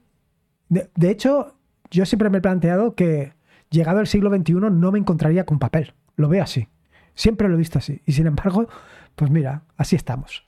de, 0.69 0.91
de, 0.95 1.11
hecho, 1.11 1.57
yo 1.91 2.07
siempre 2.07 2.31
me 2.31 2.39
he 2.39 2.41
planteado 2.41 2.95
que 2.95 3.33
llegado 3.71 4.01
el 4.01 4.07
siglo 4.07 4.35
XXI 4.35 4.55
no 4.55 4.93
me 4.93 4.99
encontraría 4.99 5.45
con 5.45 5.59
papel. 5.59 5.95
Lo 6.17 6.29
veo 6.29 6.43
así. 6.43 6.69
Siempre 7.15 7.49
lo 7.49 7.55
he 7.55 7.59
visto 7.59 7.79
así. 7.79 8.01
Y 8.07 8.13
sin 8.13 8.27
embargo, 8.27 8.69
pues 9.15 9.31
mira, 9.31 9.63
así 9.77 9.97
estamos. 9.97 10.46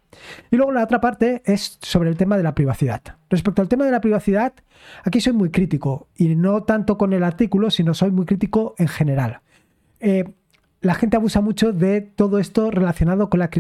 Y 0.50 0.56
luego 0.56 0.72
la 0.72 0.82
otra 0.82 1.00
parte 1.00 1.42
es 1.44 1.78
sobre 1.82 2.10
el 2.10 2.16
tema 2.16 2.36
de 2.36 2.42
la 2.42 2.54
privacidad. 2.54 3.02
Respecto 3.30 3.62
al 3.62 3.68
tema 3.68 3.84
de 3.84 3.90
la 3.90 4.00
privacidad, 4.00 4.54
aquí 5.04 5.20
soy 5.20 5.32
muy 5.32 5.50
crítico, 5.50 6.08
y 6.16 6.34
no 6.34 6.62
tanto 6.62 6.98
con 6.98 7.12
el 7.12 7.22
artículo, 7.22 7.70
sino 7.70 7.94
soy 7.94 8.10
muy 8.10 8.26
crítico 8.26 8.74
en 8.78 8.88
general. 8.88 9.40
Eh, 10.00 10.24
la 10.80 10.94
gente 10.94 11.16
abusa 11.16 11.40
mucho 11.40 11.72
de 11.72 12.00
todo 12.00 12.38
esto 12.38 12.70
relacionado 12.70 13.28
con 13.28 13.40
la, 13.40 13.50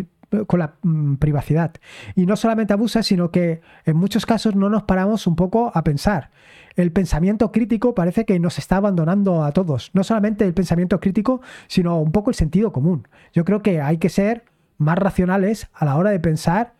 con 0.46 0.60
la 0.60 0.74
mm, 0.82 1.16
privacidad. 1.16 1.74
Y 2.14 2.26
no 2.26 2.36
solamente 2.36 2.72
abusa, 2.72 3.02
sino 3.02 3.30
que 3.30 3.60
en 3.84 3.96
muchos 3.96 4.26
casos 4.26 4.54
no 4.54 4.70
nos 4.70 4.84
paramos 4.84 5.26
un 5.26 5.36
poco 5.36 5.72
a 5.74 5.82
pensar. 5.82 6.30
El 6.76 6.92
pensamiento 6.92 7.50
crítico 7.50 7.94
parece 7.94 8.24
que 8.24 8.38
nos 8.38 8.58
está 8.58 8.76
abandonando 8.76 9.42
a 9.42 9.52
todos. 9.52 9.90
No 9.94 10.04
solamente 10.04 10.44
el 10.44 10.54
pensamiento 10.54 11.00
crítico, 11.00 11.40
sino 11.66 12.00
un 12.00 12.12
poco 12.12 12.30
el 12.30 12.36
sentido 12.36 12.72
común. 12.72 13.08
Yo 13.32 13.44
creo 13.44 13.62
que 13.62 13.80
hay 13.80 13.98
que 13.98 14.08
ser 14.08 14.44
más 14.78 14.96
racionales 14.98 15.68
a 15.74 15.84
la 15.84 15.96
hora 15.96 16.10
de 16.10 16.20
pensar 16.20 16.72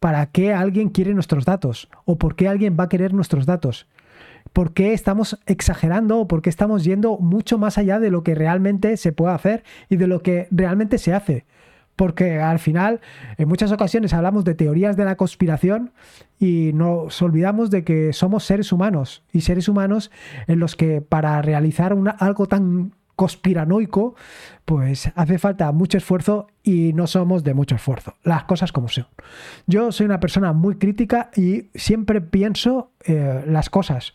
para 0.00 0.26
qué 0.26 0.54
alguien 0.54 0.90
quiere 0.90 1.14
nuestros 1.14 1.44
datos 1.44 1.88
o 2.04 2.18
por 2.18 2.36
qué 2.36 2.48
alguien 2.48 2.76
va 2.78 2.84
a 2.84 2.88
querer 2.88 3.12
nuestros 3.12 3.46
datos. 3.46 3.88
¿Por 4.52 4.72
qué 4.72 4.92
estamos 4.92 5.38
exagerando 5.46 6.20
o 6.20 6.28
por 6.28 6.42
qué 6.42 6.50
estamos 6.50 6.84
yendo 6.84 7.18
mucho 7.18 7.58
más 7.58 7.78
allá 7.78 7.98
de 7.98 8.10
lo 8.10 8.22
que 8.22 8.34
realmente 8.34 8.96
se 8.96 9.12
puede 9.12 9.34
hacer 9.34 9.64
y 9.88 9.96
de 9.96 10.06
lo 10.06 10.22
que 10.22 10.48
realmente 10.50 10.98
se 10.98 11.12
hace? 11.12 11.44
Porque 11.96 12.40
al 12.40 12.60
final, 12.60 13.00
en 13.38 13.48
muchas 13.48 13.72
ocasiones 13.72 14.14
hablamos 14.14 14.44
de 14.44 14.54
teorías 14.54 14.96
de 14.96 15.04
la 15.04 15.16
conspiración 15.16 15.90
y 16.38 16.70
nos 16.72 17.20
olvidamos 17.20 17.70
de 17.70 17.82
que 17.82 18.12
somos 18.12 18.44
seres 18.44 18.70
humanos 18.70 19.24
y 19.32 19.40
seres 19.40 19.68
humanos 19.68 20.12
en 20.46 20.60
los 20.60 20.76
que 20.76 21.00
para 21.00 21.42
realizar 21.42 21.96
algo 22.20 22.46
tan 22.46 22.92
conspiranoico, 23.18 24.14
pues 24.64 25.10
hace 25.16 25.38
falta 25.38 25.72
mucho 25.72 25.98
esfuerzo 25.98 26.46
y 26.62 26.92
no 26.92 27.08
somos 27.08 27.42
de 27.42 27.52
mucho 27.52 27.74
esfuerzo. 27.74 28.14
Las 28.22 28.44
cosas 28.44 28.70
como 28.70 28.86
son. 28.86 29.08
Yo 29.66 29.90
soy 29.90 30.06
una 30.06 30.20
persona 30.20 30.52
muy 30.52 30.76
crítica 30.76 31.28
y 31.34 31.68
siempre 31.74 32.20
pienso 32.20 32.92
eh, 33.04 33.42
las 33.44 33.70
cosas. 33.70 34.14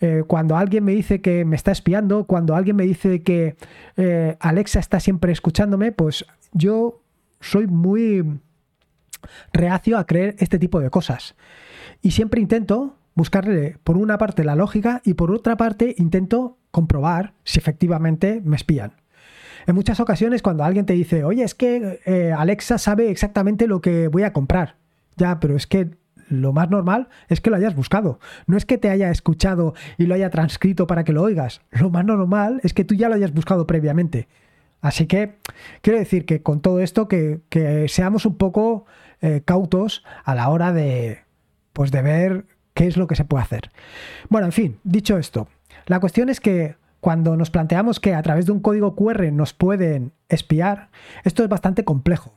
Eh, 0.00 0.22
cuando 0.28 0.56
alguien 0.56 0.84
me 0.84 0.92
dice 0.92 1.20
que 1.20 1.44
me 1.44 1.56
está 1.56 1.72
espiando, 1.72 2.26
cuando 2.26 2.54
alguien 2.54 2.76
me 2.76 2.84
dice 2.84 3.24
que 3.24 3.56
eh, 3.96 4.36
Alexa 4.38 4.78
está 4.78 5.00
siempre 5.00 5.32
escuchándome, 5.32 5.90
pues 5.90 6.24
yo 6.52 7.02
soy 7.40 7.66
muy 7.66 8.38
reacio 9.52 9.98
a 9.98 10.06
creer 10.06 10.36
este 10.38 10.60
tipo 10.60 10.78
de 10.78 10.90
cosas. 10.90 11.34
Y 12.02 12.12
siempre 12.12 12.40
intento 12.40 12.94
buscarle 13.14 13.78
por 13.84 13.96
una 13.96 14.18
parte 14.18 14.44
la 14.44 14.56
lógica 14.56 15.00
y 15.04 15.14
por 15.14 15.30
otra 15.30 15.56
parte 15.56 15.94
intento 15.98 16.58
comprobar 16.70 17.34
si 17.44 17.58
efectivamente 17.58 18.40
me 18.44 18.56
espían. 18.56 18.94
En 19.66 19.74
muchas 19.74 20.00
ocasiones 20.00 20.42
cuando 20.42 20.64
alguien 20.64 20.86
te 20.86 20.92
dice, 20.92 21.24
oye, 21.24 21.42
es 21.42 21.54
que 21.54 22.00
eh, 22.04 22.32
Alexa 22.36 22.78
sabe 22.78 23.10
exactamente 23.10 23.66
lo 23.66 23.80
que 23.80 24.08
voy 24.08 24.24
a 24.24 24.32
comprar. 24.32 24.76
Ya, 25.16 25.40
pero 25.40 25.56
es 25.56 25.66
que 25.66 25.96
lo 26.28 26.52
más 26.52 26.70
normal 26.70 27.08
es 27.28 27.40
que 27.40 27.50
lo 27.50 27.56
hayas 27.56 27.74
buscado. 27.74 28.18
No 28.46 28.56
es 28.56 28.66
que 28.66 28.78
te 28.78 28.90
haya 28.90 29.10
escuchado 29.10 29.74
y 29.96 30.06
lo 30.06 30.14
haya 30.14 30.30
transcrito 30.30 30.86
para 30.86 31.04
que 31.04 31.12
lo 31.12 31.22
oigas. 31.22 31.62
Lo 31.70 31.90
más 31.90 32.04
normal 32.04 32.60
es 32.62 32.74
que 32.74 32.84
tú 32.84 32.94
ya 32.94 33.08
lo 33.08 33.14
hayas 33.14 33.32
buscado 33.32 33.66
previamente. 33.66 34.28
Así 34.80 35.06
que 35.06 35.36
quiero 35.80 35.98
decir 35.98 36.26
que 36.26 36.42
con 36.42 36.60
todo 36.60 36.80
esto 36.80 37.08
que, 37.08 37.40
seamos 37.88 38.26
un 38.26 38.36
poco 38.36 38.84
eh, 39.22 39.40
cautos 39.44 40.04
a 40.24 40.34
la 40.34 40.50
hora 40.50 40.74
de, 40.74 41.20
pues 41.72 41.90
de 41.90 42.02
ver 42.02 42.46
qué 42.74 42.86
es 42.86 42.96
lo 42.96 43.06
que 43.06 43.16
se 43.16 43.24
puede 43.24 43.44
hacer. 43.44 43.70
Bueno, 44.28 44.46
en 44.46 44.52
fin, 44.52 44.78
dicho 44.84 45.16
esto, 45.16 45.48
la 45.86 46.00
cuestión 46.00 46.28
es 46.28 46.40
que 46.40 46.76
cuando 47.00 47.36
nos 47.36 47.50
planteamos 47.50 48.00
que 48.00 48.14
a 48.14 48.22
través 48.22 48.46
de 48.46 48.52
un 48.52 48.60
código 48.60 48.96
QR 48.96 49.30
nos 49.32 49.52
pueden 49.52 50.12
espiar, 50.28 50.88
esto 51.24 51.42
es 51.42 51.48
bastante 51.48 51.84
complejo. 51.84 52.32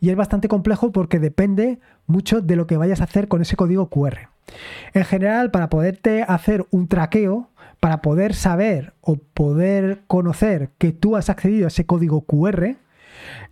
Y 0.00 0.10
es 0.10 0.16
bastante 0.16 0.48
complejo 0.48 0.92
porque 0.92 1.18
depende 1.18 1.80
mucho 2.06 2.40
de 2.40 2.56
lo 2.56 2.66
que 2.66 2.76
vayas 2.76 3.00
a 3.00 3.04
hacer 3.04 3.28
con 3.28 3.42
ese 3.42 3.56
código 3.56 3.90
QR. 3.90 4.28
En 4.94 5.04
general, 5.04 5.50
para 5.50 5.68
poderte 5.68 6.22
hacer 6.22 6.66
un 6.70 6.88
traqueo, 6.88 7.50
para 7.80 8.00
poder 8.00 8.34
saber 8.34 8.94
o 9.00 9.16
poder 9.16 10.02
conocer 10.06 10.70
que 10.78 10.92
tú 10.92 11.16
has 11.16 11.28
accedido 11.28 11.66
a 11.66 11.68
ese 11.68 11.84
código 11.84 12.22
QR, 12.22 12.76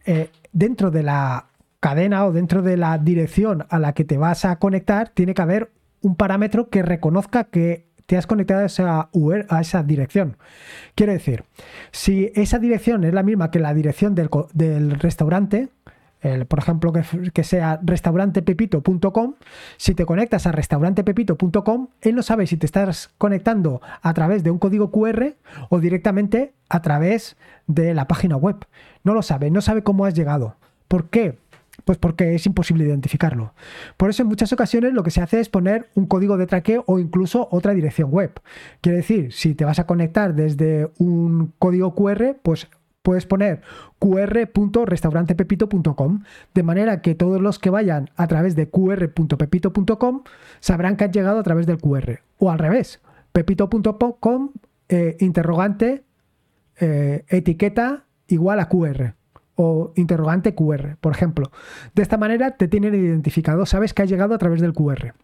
eh, 0.07 0.31
dentro 0.53 0.91
de 0.91 1.03
la 1.03 1.47
cadena 1.81 2.25
o 2.27 2.33
dentro 2.33 2.63
de 2.63 2.77
la 2.77 2.97
dirección 2.99 3.67
a 3.69 3.79
la 3.79 3.93
que 3.93 4.05
te 4.05 4.17
vas 4.17 4.45
a 4.45 4.57
conectar, 4.59 5.11
tiene 5.11 5.35
que 5.35 5.43
haber 5.43 5.71
un 6.05 6.17
parámetro 6.17 6.69
que 6.69 6.83
reconozca 6.83 7.45
que 7.45 7.87
te 8.07 8.17
has 8.17 8.27
conectado 8.27 8.61
a 8.61 8.67
esa, 8.67 9.09
a 9.49 9.61
esa 9.61 9.83
dirección. 9.83 10.37
Quiero 10.95 11.13
decir, 11.13 11.45
si 11.91 12.31
esa 12.35 12.59
dirección 12.59 13.05
es 13.05 13.15
la 13.15 13.23
misma 13.23 13.51
que 13.51 13.59
la 13.59 13.73
dirección 13.73 14.15
del, 14.15 14.91
restaurante, 15.01 15.71
por 16.49 16.59
ejemplo, 16.59 16.93
que, 16.93 17.45
sea 17.45 17.81
restaurantepepito.com, 17.83 19.35
si 19.79 19.95
te 19.95 20.05
conectas 20.05 20.47
a 20.47 20.53
restaurantepepito.com, 20.53 21.89
él 22.03 22.15
no 22.15 22.23
sabe 22.23 22.47
si 22.47 22.59
te 22.59 22.67
estás 22.67 23.11
conectando 23.17 23.81
a 24.03 24.13
través 24.13 24.45
de 24.45 24.51
un 24.51 24.59
código 24.59 24.91
QR 24.91 25.35
o 25.71 25.81
directamente 25.81 26.53
a 26.69 26.83
través 26.83 27.37
de 27.67 27.95
la 27.95 28.07
página 28.07 28.37
web. 28.37 28.67
No 29.03 29.15
lo 29.15 29.23
sabe, 29.23 29.51
no 29.51 29.63
sabe 29.63 29.83
cómo 29.83 30.05
has 30.05 30.15
llegado. 30.15 30.57
¿Por 30.89 31.09
qué? 31.09 31.39
Pues 31.85 31.99
porque 31.99 32.35
es 32.35 32.47
imposible 32.47 32.85
identificarlo. 32.85 33.53
Por 33.97 34.11
eso 34.11 34.23
en 34.23 34.29
muchas 34.29 34.53
ocasiones 34.53 34.93
lo 34.93 35.03
que 35.03 35.11
se 35.11 35.21
hace 35.21 35.41
es 35.41 35.49
poner 35.49 35.89
un 35.95 36.07
código 36.07 36.37
de 36.37 36.47
traqueo 36.47 36.85
o 36.87 37.01
incluso 37.01 37.49
otra 37.51 37.75
dirección 37.75 38.11
web. 38.11 38.33
Quiere 38.81 38.99
decir, 38.99 39.33
si 39.33 39.55
te 39.55 39.65
vas 39.65 39.79
a 39.79 39.87
conectar 39.87 40.35
desde 40.35 40.91
un 40.99 41.55
código 41.59 41.95
QR, 41.95 42.37
pues 42.43 42.69
puedes 43.03 43.25
poner 43.27 43.61
qr.restaurantepepito.com, 43.99 46.23
de 46.55 46.63
manera 46.63 47.03
que 47.03 47.15
todos 47.15 47.43
los 47.43 47.59
que 47.59 47.69
vayan 47.71 48.11
a 48.17 48.27
través 48.29 48.57
de 48.57 48.71
qr.pepito.com 48.71 50.23
sabrán 50.61 50.97
que 50.97 51.05
han 51.05 51.13
llegado 51.13 51.39
a 51.39 51.43
través 51.43 51.67
del 51.67 51.77
QR. 51.79 52.21
O 52.39 52.51
al 52.51 52.59
revés, 52.59 53.03
pepito.com, 53.33 54.53
eh, 54.89 55.17
interrogante, 55.21 56.05
eh, 56.81 57.25
etiqueta 57.29 58.05
igual 58.27 58.59
a 58.61 58.69
QR 58.69 59.15
o 59.57 59.93
interrogante 59.97 60.55
QR, 60.55 60.97
por 61.01 61.13
ejemplo. 61.13 61.51
De 61.95 62.03
esta 62.03 62.17
manera 62.17 62.57
te 62.57 62.69
tienen 62.69 62.95
identificado, 62.95 63.67
sabes 63.67 63.95
que 63.95 64.03
has 64.03 64.09
llegado 64.09 64.35
a 64.35 64.39
través 64.39 64.61
del 64.61 64.73
QR. 64.73 65.15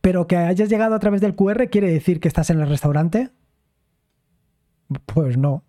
Pero 0.00 0.26
que 0.26 0.36
hayas 0.36 0.68
llegado 0.68 0.94
a 0.94 0.98
través 0.98 1.20
del 1.20 1.34
QR 1.34 1.68
quiere 1.70 1.90
decir 1.90 2.20
que 2.20 2.28
estás 2.28 2.50
en 2.50 2.60
el 2.60 2.68
restaurante? 2.68 3.30
Pues 5.06 5.36
no. 5.36 5.64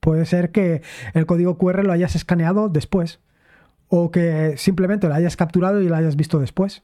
Puede 0.00 0.26
ser 0.26 0.50
que 0.50 0.82
el 1.14 1.26
código 1.26 1.58
QR 1.58 1.84
lo 1.84 1.92
hayas 1.92 2.16
escaneado 2.16 2.68
después 2.68 3.20
o 3.88 4.10
que 4.10 4.56
simplemente 4.56 5.06
lo 5.06 5.14
hayas 5.14 5.36
capturado 5.36 5.80
y 5.80 5.88
lo 5.88 5.94
hayas 5.94 6.16
visto 6.16 6.38
después. 6.38 6.82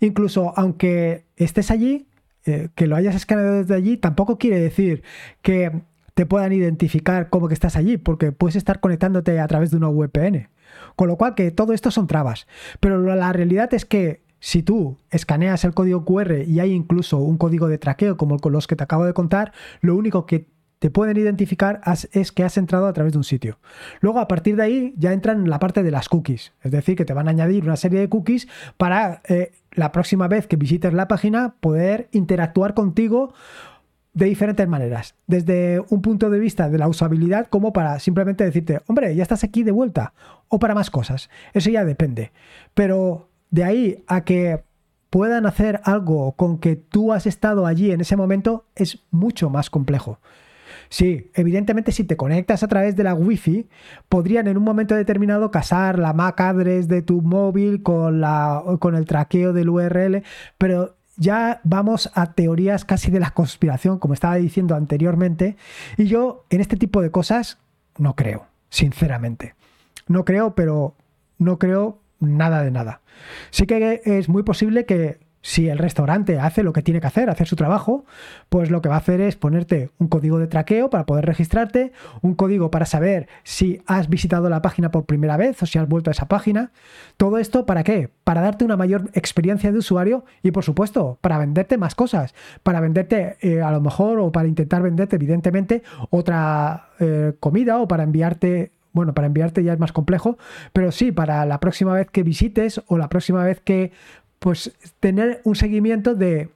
Incluso 0.00 0.54
aunque 0.56 1.26
estés 1.36 1.70
allí, 1.70 2.08
eh, 2.44 2.68
que 2.74 2.86
lo 2.86 2.96
hayas 2.96 3.16
escaneado 3.16 3.54
desde 3.56 3.74
allí, 3.74 3.96
tampoco 3.96 4.38
quiere 4.38 4.60
decir 4.60 5.02
que 5.42 5.82
te 6.16 6.24
puedan 6.24 6.54
identificar 6.54 7.28
como 7.28 7.46
que 7.46 7.52
estás 7.52 7.76
allí, 7.76 7.98
porque 7.98 8.32
puedes 8.32 8.56
estar 8.56 8.80
conectándote 8.80 9.38
a 9.38 9.46
través 9.46 9.70
de 9.70 9.76
una 9.76 9.88
VPN. 9.88 10.48
Con 10.96 11.08
lo 11.08 11.16
cual 11.18 11.34
que 11.34 11.50
todo 11.50 11.74
esto 11.74 11.90
son 11.90 12.06
trabas. 12.06 12.46
Pero 12.80 13.02
la 13.02 13.34
realidad 13.34 13.74
es 13.74 13.84
que 13.84 14.22
si 14.40 14.62
tú 14.62 14.96
escaneas 15.10 15.62
el 15.64 15.74
código 15.74 16.06
QR 16.06 16.38
y 16.46 16.58
hay 16.60 16.72
incluso 16.72 17.18
un 17.18 17.36
código 17.36 17.68
de 17.68 17.76
traqueo 17.76 18.16
como 18.16 18.38
los 18.42 18.66
que 18.66 18.76
te 18.76 18.82
acabo 18.82 19.04
de 19.04 19.12
contar, 19.12 19.52
lo 19.82 19.94
único 19.94 20.24
que 20.24 20.48
te 20.78 20.90
pueden 20.90 21.18
identificar 21.18 21.82
es 22.12 22.32
que 22.32 22.44
has 22.44 22.56
entrado 22.56 22.86
a 22.86 22.94
través 22.94 23.12
de 23.12 23.18
un 23.18 23.24
sitio. 23.24 23.58
Luego, 24.00 24.18
a 24.18 24.26
partir 24.26 24.56
de 24.56 24.62
ahí, 24.62 24.94
ya 24.96 25.12
entran 25.12 25.42
en 25.42 25.50
la 25.50 25.58
parte 25.58 25.82
de 25.82 25.90
las 25.90 26.08
cookies. 26.08 26.54
Es 26.62 26.72
decir, 26.72 26.96
que 26.96 27.04
te 27.04 27.12
van 27.12 27.28
a 27.28 27.32
añadir 27.32 27.64
una 27.64 27.76
serie 27.76 28.00
de 28.00 28.08
cookies 28.08 28.48
para 28.78 29.20
eh, 29.28 29.52
la 29.72 29.92
próxima 29.92 30.28
vez 30.28 30.46
que 30.46 30.56
visites 30.56 30.94
la 30.94 31.08
página 31.08 31.56
poder 31.60 32.08
interactuar 32.12 32.72
contigo 32.72 33.34
de 34.16 34.24
diferentes 34.24 34.66
maneras. 34.66 35.14
Desde 35.26 35.78
un 35.90 36.00
punto 36.00 36.30
de 36.30 36.38
vista 36.38 36.70
de 36.70 36.78
la 36.78 36.88
usabilidad, 36.88 37.48
como 37.48 37.74
para 37.74 37.98
simplemente 38.00 38.44
decirte, 38.44 38.80
hombre, 38.86 39.14
ya 39.14 39.22
estás 39.22 39.44
aquí 39.44 39.62
de 39.62 39.72
vuelta. 39.72 40.14
O 40.48 40.58
para 40.58 40.74
más 40.74 40.90
cosas. 40.90 41.28
Eso 41.52 41.68
ya 41.68 41.84
depende. 41.84 42.32
Pero 42.72 43.28
de 43.50 43.64
ahí 43.64 44.04
a 44.06 44.24
que 44.24 44.64
puedan 45.10 45.44
hacer 45.44 45.82
algo 45.84 46.32
con 46.32 46.58
que 46.58 46.76
tú 46.76 47.12
has 47.12 47.26
estado 47.26 47.66
allí 47.66 47.90
en 47.90 48.00
ese 48.00 48.16
momento 48.16 48.64
es 48.74 49.04
mucho 49.10 49.50
más 49.50 49.68
complejo. 49.68 50.18
Sí, 50.88 51.30
evidentemente 51.34 51.92
si 51.92 52.04
te 52.04 52.16
conectas 52.16 52.62
a 52.62 52.68
través 52.68 52.96
de 52.96 53.04
la 53.04 53.14
Wi-Fi, 53.14 53.68
podrían 54.08 54.46
en 54.46 54.56
un 54.56 54.64
momento 54.64 54.94
determinado 54.94 55.50
casar 55.50 55.98
la 55.98 56.14
MAC 56.14 56.40
address 56.40 56.88
de 56.88 57.02
tu 57.02 57.20
móvil 57.20 57.82
con, 57.82 58.22
la, 58.22 58.62
con 58.78 58.94
el 58.94 59.04
traqueo 59.04 59.52
del 59.52 59.68
URL, 59.68 60.22
pero 60.56 60.95
ya 61.16 61.60
vamos 61.64 62.10
a 62.14 62.32
teorías 62.32 62.84
casi 62.84 63.10
de 63.10 63.20
la 63.20 63.30
conspiración, 63.30 63.98
como 63.98 64.14
estaba 64.14 64.36
diciendo 64.36 64.74
anteriormente, 64.74 65.56
y 65.96 66.06
yo 66.06 66.44
en 66.50 66.60
este 66.60 66.76
tipo 66.76 67.02
de 67.02 67.10
cosas 67.10 67.58
no 67.98 68.14
creo, 68.14 68.46
sinceramente. 68.68 69.54
No 70.06 70.24
creo, 70.24 70.54
pero 70.54 70.94
no 71.38 71.58
creo 71.58 71.98
nada 72.20 72.62
de 72.62 72.70
nada. 72.70 73.00
Sí 73.50 73.66
que 73.66 74.02
es 74.04 74.28
muy 74.28 74.42
posible 74.42 74.84
que 74.84 75.18
si 75.42 75.68
el 75.68 75.78
restaurante 75.78 76.40
hace 76.40 76.62
lo 76.62 76.72
que 76.72 76.82
tiene 76.82 77.00
que 77.00 77.06
hacer, 77.06 77.30
hacer 77.30 77.46
su 77.46 77.54
trabajo, 77.54 78.04
pues 78.48 78.70
lo 78.70 78.82
que 78.82 78.88
va 78.88 78.96
a 78.96 78.98
hacer 78.98 79.20
es 79.20 79.36
ponerte 79.36 79.90
un 79.98 80.08
código 80.08 80.38
de 80.38 80.48
traqueo 80.48 80.90
para 80.90 81.06
poder 81.06 81.24
registrarte, 81.24 81.92
un 82.20 82.34
código 82.34 82.70
para 82.70 82.84
saber 82.84 83.28
si 83.44 83.80
has 83.86 84.08
visitado 84.08 84.48
la 84.48 84.60
página 84.60 84.90
por 84.90 85.06
primera 85.06 85.36
vez 85.36 85.62
o 85.62 85.66
si 85.66 85.78
has 85.78 85.88
vuelto 85.88 86.10
a 86.10 86.12
esa 86.12 86.26
página. 86.26 86.72
Todo 87.16 87.38
esto 87.38 87.64
para 87.64 87.84
qué? 87.84 88.10
Para 88.24 88.40
darte 88.40 88.64
una 88.64 88.76
mayor 88.76 89.10
experiencia 89.14 89.70
de 89.70 89.78
usuario 89.78 90.24
y 90.42 90.50
por 90.50 90.64
supuesto 90.64 91.18
para 91.20 91.38
venderte 91.38 91.78
más 91.78 91.94
cosas, 91.94 92.34
para 92.62 92.80
venderte 92.80 93.36
eh, 93.40 93.62
a 93.62 93.70
lo 93.70 93.80
mejor 93.80 94.18
o 94.18 94.32
para 94.32 94.48
intentar 94.48 94.82
venderte 94.82 95.16
evidentemente 95.16 95.82
otra 96.10 96.88
eh, 96.98 97.34
comida 97.38 97.78
o 97.78 97.86
para 97.86 98.02
enviarte 98.02 98.72
bueno, 98.92 99.12
para 99.12 99.26
enviarte 99.26 99.62
ya 99.62 99.74
es 99.74 99.78
más 99.78 99.92
complejo, 99.92 100.38
pero 100.72 100.90
sí, 100.90 101.12
para 101.12 101.44
la 101.44 101.60
próxima 101.60 101.92
vez 101.92 102.10
que 102.10 102.22
visites 102.22 102.80
o 102.86 102.96
la 102.96 103.10
próxima 103.10 103.44
vez 103.44 103.60
que 103.60 103.92
pues 104.38 104.72
tener 105.00 105.40
un 105.44 105.56
seguimiento 105.56 106.14
de 106.14 106.50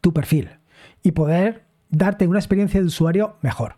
tu 0.00 0.12
perfil 0.12 0.50
y 1.02 1.12
poder 1.12 1.64
darte 1.90 2.26
una 2.26 2.38
experiencia 2.38 2.80
de 2.80 2.86
usuario 2.86 3.36
mejor. 3.42 3.76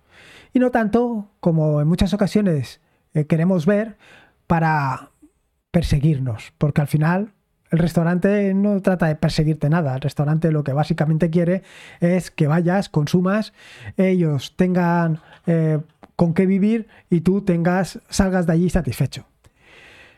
Y 0.53 0.59
no 0.59 0.71
tanto 0.71 1.31
como 1.40 1.81
en 1.81 1.88
muchas 1.88 2.14
ocasiones 2.14 2.81
eh, 3.14 3.27
queremos 3.27 3.66
ver 3.66 3.97
para 4.47 5.11
perseguirnos, 5.71 6.53
porque 6.59 6.81
al 6.81 6.87
final 6.87 7.33
el 7.71 7.79
restaurante 7.79 8.55
no 8.55 8.81
trata 8.81 9.07
de 9.07 9.16
perseguirte 9.16 9.69
nada, 9.69 9.95
el 9.95 10.01
restaurante 10.01 10.53
lo 10.53 10.64
que 10.64 10.73
básicamente 10.73 11.31
quiere 11.31 11.62
es 12.01 12.31
que 12.31 12.47
vayas, 12.47 12.88
consumas, 12.88 13.53
ellos 13.97 14.55
tengan 14.57 15.21
eh, 15.47 15.81
con 16.14 16.33
qué 16.33 16.47
vivir 16.47 16.88
y 17.11 17.21
tú 17.21 17.42
tengas, 17.42 18.01
salgas 18.09 18.47
de 18.47 18.53
allí 18.55 18.71
satisfecho. 18.71 19.27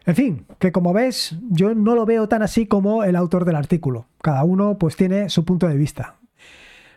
En 0.08 0.16
fin, 0.16 0.46
que 0.58 0.72
como 0.72 0.94
ves, 0.94 1.36
yo 1.50 1.74
no 1.74 1.94
lo 1.94 2.06
veo 2.06 2.30
tan 2.30 2.40
así 2.40 2.64
como 2.64 3.04
el 3.04 3.14
autor 3.14 3.44
del 3.44 3.56
artículo. 3.56 4.06
Cada 4.22 4.42
uno 4.42 4.78
pues 4.78 4.96
tiene 4.96 5.28
su 5.28 5.44
punto 5.44 5.68
de 5.68 5.76
vista. 5.76 6.16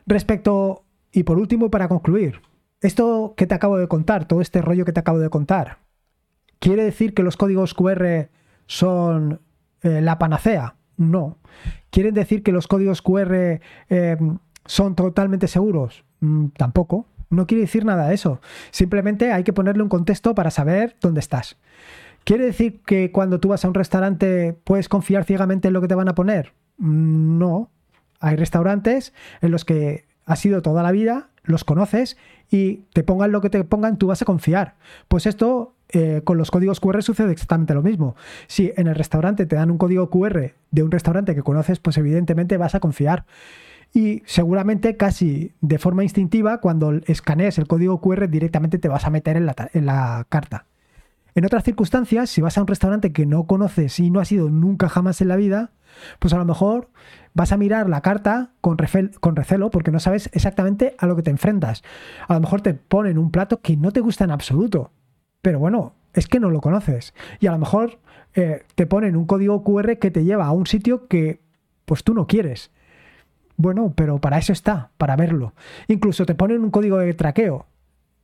Respecto, 0.06 0.86
y 1.12 1.24
por 1.24 1.38
último, 1.38 1.70
para 1.70 1.90
concluir, 1.90 2.40
esto 2.80 3.34
que 3.36 3.48
te 3.48 3.54
acabo 3.54 3.78
de 3.78 3.90
contar, 3.90 4.30
todo 4.30 4.40
este 4.40 4.62
rollo 4.62 4.86
que 4.86 4.94
te 4.94 5.02
acabo 5.02 5.20
de 5.20 5.30
contar, 5.30 5.80
¿quiere 6.60 6.86
decir 6.86 7.14
que 7.14 7.22
los 7.22 7.36
códigos 7.36 7.74
QR 7.74 8.30
son 8.66 9.42
eh, 9.82 10.00
la 10.00 10.18
panacea? 10.18 10.76
No. 10.96 11.38
¿Quieren 11.90 12.14
decir 12.14 12.44
que 12.44 12.54
los 12.54 12.70
códigos 12.70 13.02
QR 13.02 13.60
eh, 13.90 14.18
son 14.66 14.96
totalmente 14.96 15.50
seguros? 15.50 16.06
Mm, 16.22 16.46
tampoco. 16.56 17.08
No 17.30 17.46
quiere 17.46 17.64
decir 17.64 17.84
nada 17.84 18.08
de 18.08 18.14
eso. 18.14 18.40
Simplemente 18.72 19.34
hay 19.34 19.44
que 19.44 19.52
ponerle 19.52 19.84
un 19.84 19.90
contexto 19.90 20.34
para 20.34 20.50
saber 20.50 20.96
dónde 21.02 21.20
estás. 21.20 21.58
¿Quiere 22.24 22.46
decir 22.46 22.82
que 22.86 23.12
cuando 23.12 23.40
tú 23.40 23.50
vas 23.50 23.66
a 23.66 23.68
un 23.68 23.74
restaurante 23.74 24.54
puedes 24.64 24.90
confiar 24.90 25.24
ciegamente 25.24 25.68
en 25.68 25.74
lo 25.74 25.82
que 25.82 25.88
te 25.88 25.96
van 25.96 26.10
a 26.10 26.16
poner? 26.16 26.54
Mm, 26.78 27.40
no. 27.40 27.72
Hay 28.20 28.36
restaurantes 28.36 29.14
en 29.42 29.52
los 29.52 29.66
que 29.66 30.06
has 30.26 30.40
sido 30.40 30.62
toda 30.62 30.84
la 30.84 30.92
vida, 30.92 31.30
los 31.44 31.64
conoces 31.64 32.18
y 32.50 32.86
te 32.94 33.04
pongan 33.04 33.32
lo 33.32 33.42
que 33.42 33.50
te 33.50 33.64
pongan, 33.64 33.98
tú 33.98 34.08
vas 34.08 34.22
a 34.22 34.26
confiar. 34.26 34.76
Pues 35.08 35.26
esto 35.26 35.76
eh, 35.90 36.22
con 36.24 36.38
los 36.38 36.52
códigos 36.52 36.80
QR 36.80 37.02
sucede 37.02 37.32
exactamente 37.32 37.74
lo 37.74 37.82
mismo. 37.82 38.16
Si 38.48 38.72
en 38.78 38.88
el 38.88 38.96
restaurante 38.96 39.48
te 39.48 39.56
dan 39.56 39.72
un 39.72 39.78
código 39.80 40.10
QR 40.10 40.54
de 40.70 40.84
un 40.84 40.92
restaurante 40.92 41.34
que 41.34 41.42
conoces, 41.42 41.80
pues 41.80 41.98
evidentemente 41.98 42.58
vas 42.58 42.76
a 42.76 42.80
confiar. 42.80 43.26
Y 43.94 44.22
seguramente 44.26 44.96
casi 44.96 45.54
de 45.60 45.80
forma 45.80 46.04
instintiva, 46.04 46.62
cuando 46.62 46.94
escanees 47.08 47.58
el 47.58 47.68
código 47.68 48.00
QR 48.00 48.30
directamente 48.30 48.78
te 48.78 48.88
vas 48.88 49.06
a 49.06 49.10
meter 49.10 49.36
en 49.36 49.86
la 49.86 50.26
carta. 50.30 50.68
En 51.34 51.46
otras 51.46 51.64
circunstancias, 51.64 52.30
si 52.30 52.42
vas 52.42 52.58
a 52.58 52.62
un 52.62 52.68
restaurante 52.68 53.14
que 53.14 53.26
no 53.26 53.46
conoces 53.46 54.00
y 54.00 54.12
no 54.12 54.20
has 54.20 54.32
ido 54.32 54.50
nunca 54.50 54.90
jamás 54.90 55.22
en 55.22 55.30
la 55.30 55.38
vida, 55.38 55.72
pues 56.20 56.34
a 56.34 56.38
lo 56.38 56.46
mejor 56.46 56.90
vas 57.34 57.52
a 57.52 57.58
mirar 57.58 57.90
la 57.90 58.02
carta 58.02 58.52
con, 58.60 58.78
recelo 58.78 59.70
porque 59.70 59.92
no 59.92 60.00
sabes 60.00 60.30
exactamente 60.34 60.96
a 60.98 61.06
lo 61.06 61.16
que 61.16 61.24
te 61.24 61.32
enfrentas. 61.32 61.84
A 62.28 62.34
lo 62.34 62.42
mejor 62.42 62.62
te 62.62 62.74
ponen 62.74 63.18
un 63.18 63.32
plato 63.32 63.62
que 63.62 63.78
no 63.78 63.92
te 63.92 64.02
gusta 64.02 64.26
en 64.26 64.32
absoluto, 64.32 64.92
pero 65.42 65.60
bueno, 65.60 65.94
es 66.14 66.28
que 66.28 66.40
no 66.40 66.50
lo 66.50 66.60
conoces. 66.60 67.14
Y 67.40 67.48
a 67.48 67.52
lo 67.52 67.60
mejor 67.60 68.00
eh, 68.34 68.64
te 68.76 68.86
ponen 68.86 69.16
un 69.16 69.26
código 69.26 69.64
QR 69.64 69.98
que 70.00 70.12
te 70.12 70.26
lleva 70.26 70.46
a 70.46 70.52
un 70.52 70.68
sitio 70.68 71.08
que 71.08 71.42
pues 71.86 72.04
tú 72.04 72.14
no 72.14 72.28
quieres. 72.28 72.72
Bueno, 73.56 73.94
pero 73.96 74.20
para 74.20 74.38
eso 74.38 74.52
está, 74.52 74.92
para 74.98 75.16
verlo. 75.16 75.54
Incluso 75.88 76.26
te 76.26 76.36
ponen 76.36 76.64
un 76.64 76.72
código 76.72 76.98
de 76.98 77.14
traqueo 77.14 77.68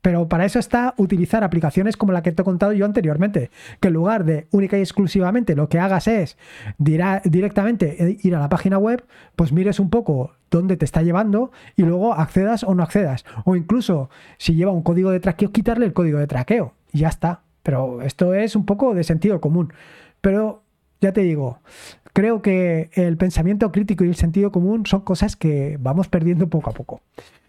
Pero 0.08 0.30
para 0.30 0.46
eso 0.46 0.58
está 0.58 0.93
utilizar 0.96 1.43
aplicaciones 1.43 1.98
como 1.98 2.13
la 2.13 2.24
que 2.24 2.32
te 2.32 2.41
he 2.41 2.46
contado 2.46 2.72
yo 2.72 2.86
anteriormente, 2.86 3.52
que 3.82 3.89
en 3.89 3.93
lugar 3.93 4.24
de 4.24 4.48
única 4.52 4.78
y 4.78 4.80
exclusivamente 4.80 5.54
lo 5.54 5.67
que 5.67 5.80
hagas 5.80 6.08
es 6.08 6.38
directamente 6.78 8.17
ir 8.24 8.34
a 8.34 8.39
la 8.39 8.48
página 8.48 8.78
web, 8.78 9.04
pues 9.36 9.52
mires 9.52 9.82
un 9.82 9.89
poco 9.89 10.32
dónde 10.50 10.78
te 10.78 10.86
está 10.86 11.02
llevando 11.02 11.52
y 11.76 11.82
luego 11.82 12.13
accedas 12.13 12.63
o 12.63 12.74
no 12.74 12.84
accedas. 12.84 13.26
O 13.43 13.58
incluso 13.58 14.10
si 14.38 14.56
lleva 14.56 14.72
un 14.72 14.82
código 14.82 15.12
de 15.12 15.20
traqueo, 15.20 15.52
quitarle 15.52 15.86
el 15.86 15.91
código 15.91 16.20
de 16.20 16.28
traqueo 16.28 16.74
y 16.93 17.00
ya 17.00 17.10
está. 17.10 17.41
Pero 17.62 18.02
esto 18.02 18.34
es 18.34 18.56
un 18.56 18.65
poco 18.65 18.96
de 18.96 19.04
sentido 19.04 19.41
común. 19.41 19.74
Pero 20.22 20.63
ya 21.02 21.12
te 21.12 21.20
digo, 21.20 21.60
creo 22.13 22.41
que 22.41 22.91
el 22.93 23.17
pensamiento 23.17 23.74
crítico 23.74 24.06
y 24.06 24.08
el 24.08 24.15
sentido 24.15 24.54
común 24.54 24.86
son 24.86 25.02
cosas 25.02 25.36
que 25.36 25.78
vamos 25.82 26.08
perdiendo 26.08 26.48
poco 26.48 26.70
a 26.70 26.74
poco. 26.74 27.02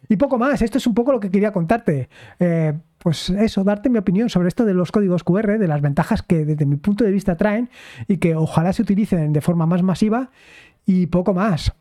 Y 0.08 0.16
poco 0.16 0.38
más, 0.38 0.62
esto 0.62 0.78
es 0.78 0.86
un 0.86 0.94
poco 0.94 1.12
lo 1.12 1.20
que 1.20 1.30
quería 1.30 1.52
contarte. 1.52 2.08
Eh, 2.38 2.74
pues 2.98 3.30
eso, 3.30 3.62
darte 3.64 3.90
mi 3.90 3.98
opinión 3.98 4.28
sobre 4.28 4.48
esto 4.48 4.64
de 4.64 4.74
los 4.74 4.90
códigos 4.90 5.22
QR, 5.22 5.58
de 5.58 5.68
las 5.68 5.80
ventajas 5.80 6.22
que 6.22 6.44
desde 6.44 6.66
mi 6.66 6.76
punto 6.76 7.04
de 7.04 7.10
vista 7.10 7.36
traen 7.36 7.70
y 8.06 8.16
que 8.18 8.34
ojalá 8.34 8.72
se 8.72 8.82
utilicen 8.82 9.32
de 9.32 9.40
forma 9.40 9.66
más 9.66 9.82
masiva 9.82 10.30
y 10.86 11.06
poco 11.06 11.34
más. 11.34 11.72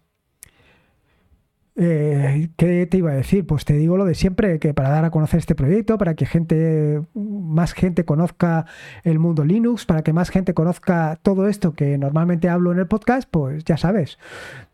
Eh, 1.80 2.50
¿Qué 2.58 2.88
te 2.88 2.98
iba 2.98 3.12
a 3.12 3.16
decir? 3.16 3.46
Pues 3.46 3.64
te 3.64 3.74
digo 3.74 3.98
lo 3.98 4.06
de 4.06 4.16
siempre, 4.16 4.60
que 4.60 4.74
para 4.74 4.90
dar 4.90 5.06
a 5.06 5.12
conocer 5.12 5.38
este 5.38 5.54
proyecto, 5.54 6.00
para 6.00 6.16
que 6.16 6.26
gente, 6.26 7.04
más 7.14 7.74
gente 7.74 8.04
conozca 8.04 8.66
el 9.04 9.20
mundo 9.20 9.46
Linux, 9.46 9.86
para 9.86 10.02
que 10.02 10.12
más 10.12 10.32
gente 10.32 10.56
conozca 10.56 11.20
todo 11.22 11.48
esto 11.48 11.74
que 11.74 11.98
normalmente 12.00 12.50
hablo 12.50 12.72
en 12.72 12.80
el 12.80 12.88
podcast, 12.88 13.30
pues 13.30 13.64
ya 13.64 13.78
sabes, 13.78 14.18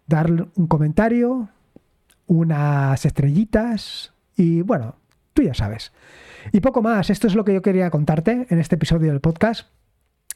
dar 0.07 0.31
un 0.31 0.67
comentario, 0.67 1.49
unas 2.33 3.05
estrellitas 3.05 4.13
y 4.35 4.61
bueno, 4.61 4.95
tú 5.33 5.43
ya 5.43 5.53
sabes. 5.53 5.91
Y 6.51 6.59
poco 6.59 6.81
más, 6.81 7.09
esto 7.09 7.27
es 7.27 7.35
lo 7.35 7.45
que 7.45 7.53
yo 7.53 7.61
quería 7.61 7.89
contarte 7.89 8.47
en 8.49 8.59
este 8.59 8.75
episodio 8.75 9.11
del 9.11 9.21
podcast. 9.21 9.67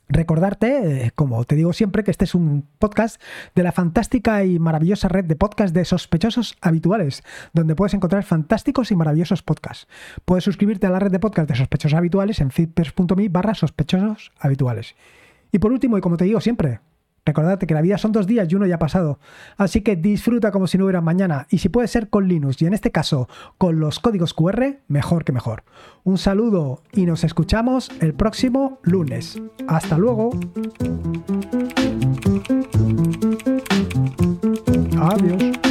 Recordarte, 0.09 1.07
eh, 1.07 1.11
como 1.15 1.43
te 1.43 1.55
digo 1.55 1.73
siempre, 1.73 2.05
que 2.05 2.11
este 2.11 2.23
es 2.23 2.33
un 2.33 2.65
podcast 2.79 3.21
de 3.55 3.63
la 3.63 3.73
fantástica 3.73 4.45
y 4.45 4.57
maravillosa 4.57 5.09
red 5.09 5.25
de 5.25 5.35
podcasts 5.35 5.73
de 5.73 5.83
sospechosos 5.83 6.55
habituales, 6.61 7.23
donde 7.51 7.75
puedes 7.75 7.93
encontrar 7.93 8.23
fantásticos 8.23 8.91
y 8.91 8.95
maravillosos 8.95 9.43
podcasts. 9.43 9.87
Puedes 10.23 10.45
suscribirte 10.45 10.87
a 10.87 10.91
la 10.91 10.99
red 10.99 11.11
de 11.11 11.19
podcasts 11.19 11.51
de 11.51 11.57
sospechosos 11.57 11.97
habituales 11.97 12.39
en 12.39 12.51
feedpers.me 12.51 13.27
barra 13.27 13.53
sospechosos 13.53 14.31
habituales. 14.39 14.95
Y 15.51 15.59
por 15.59 15.73
último, 15.73 15.97
y 15.97 16.01
como 16.01 16.15
te 16.15 16.23
digo 16.23 16.39
siempre, 16.39 16.79
Recordate 17.27 17.67
que 17.67 17.73
la 17.73 17.81
vida 17.81 17.97
son 17.97 18.13
dos 18.13 18.25
días 18.25 18.47
y 18.49 18.55
uno 18.55 18.65
ya 18.65 18.75
ha 18.75 18.79
pasado. 18.79 19.19
Así 19.57 19.81
que 19.81 19.97
disfruta 19.97 20.49
como 20.49 20.65
si 20.65 20.77
no 20.77 20.85
hubiera 20.85 21.01
mañana. 21.01 21.45
Y 21.49 21.57
si 21.57 21.67
puede 21.67 21.89
ser 21.89 22.09
con 22.09 22.25
Linux 22.25 22.61
y 22.61 22.67
en 22.67 22.73
este 22.73 22.89
caso 22.89 23.27
con 23.57 23.81
los 23.81 23.99
códigos 23.99 24.33
QR, 24.33 24.77
mejor 24.87 25.25
que 25.25 25.33
mejor. 25.33 25.63
Un 26.05 26.17
saludo 26.17 26.83
y 26.93 27.05
nos 27.05 27.25
escuchamos 27.25 27.91
el 27.99 28.13
próximo 28.13 28.79
lunes. 28.83 29.41
Hasta 29.67 29.97
luego. 29.97 30.29
Adiós. 34.97 35.66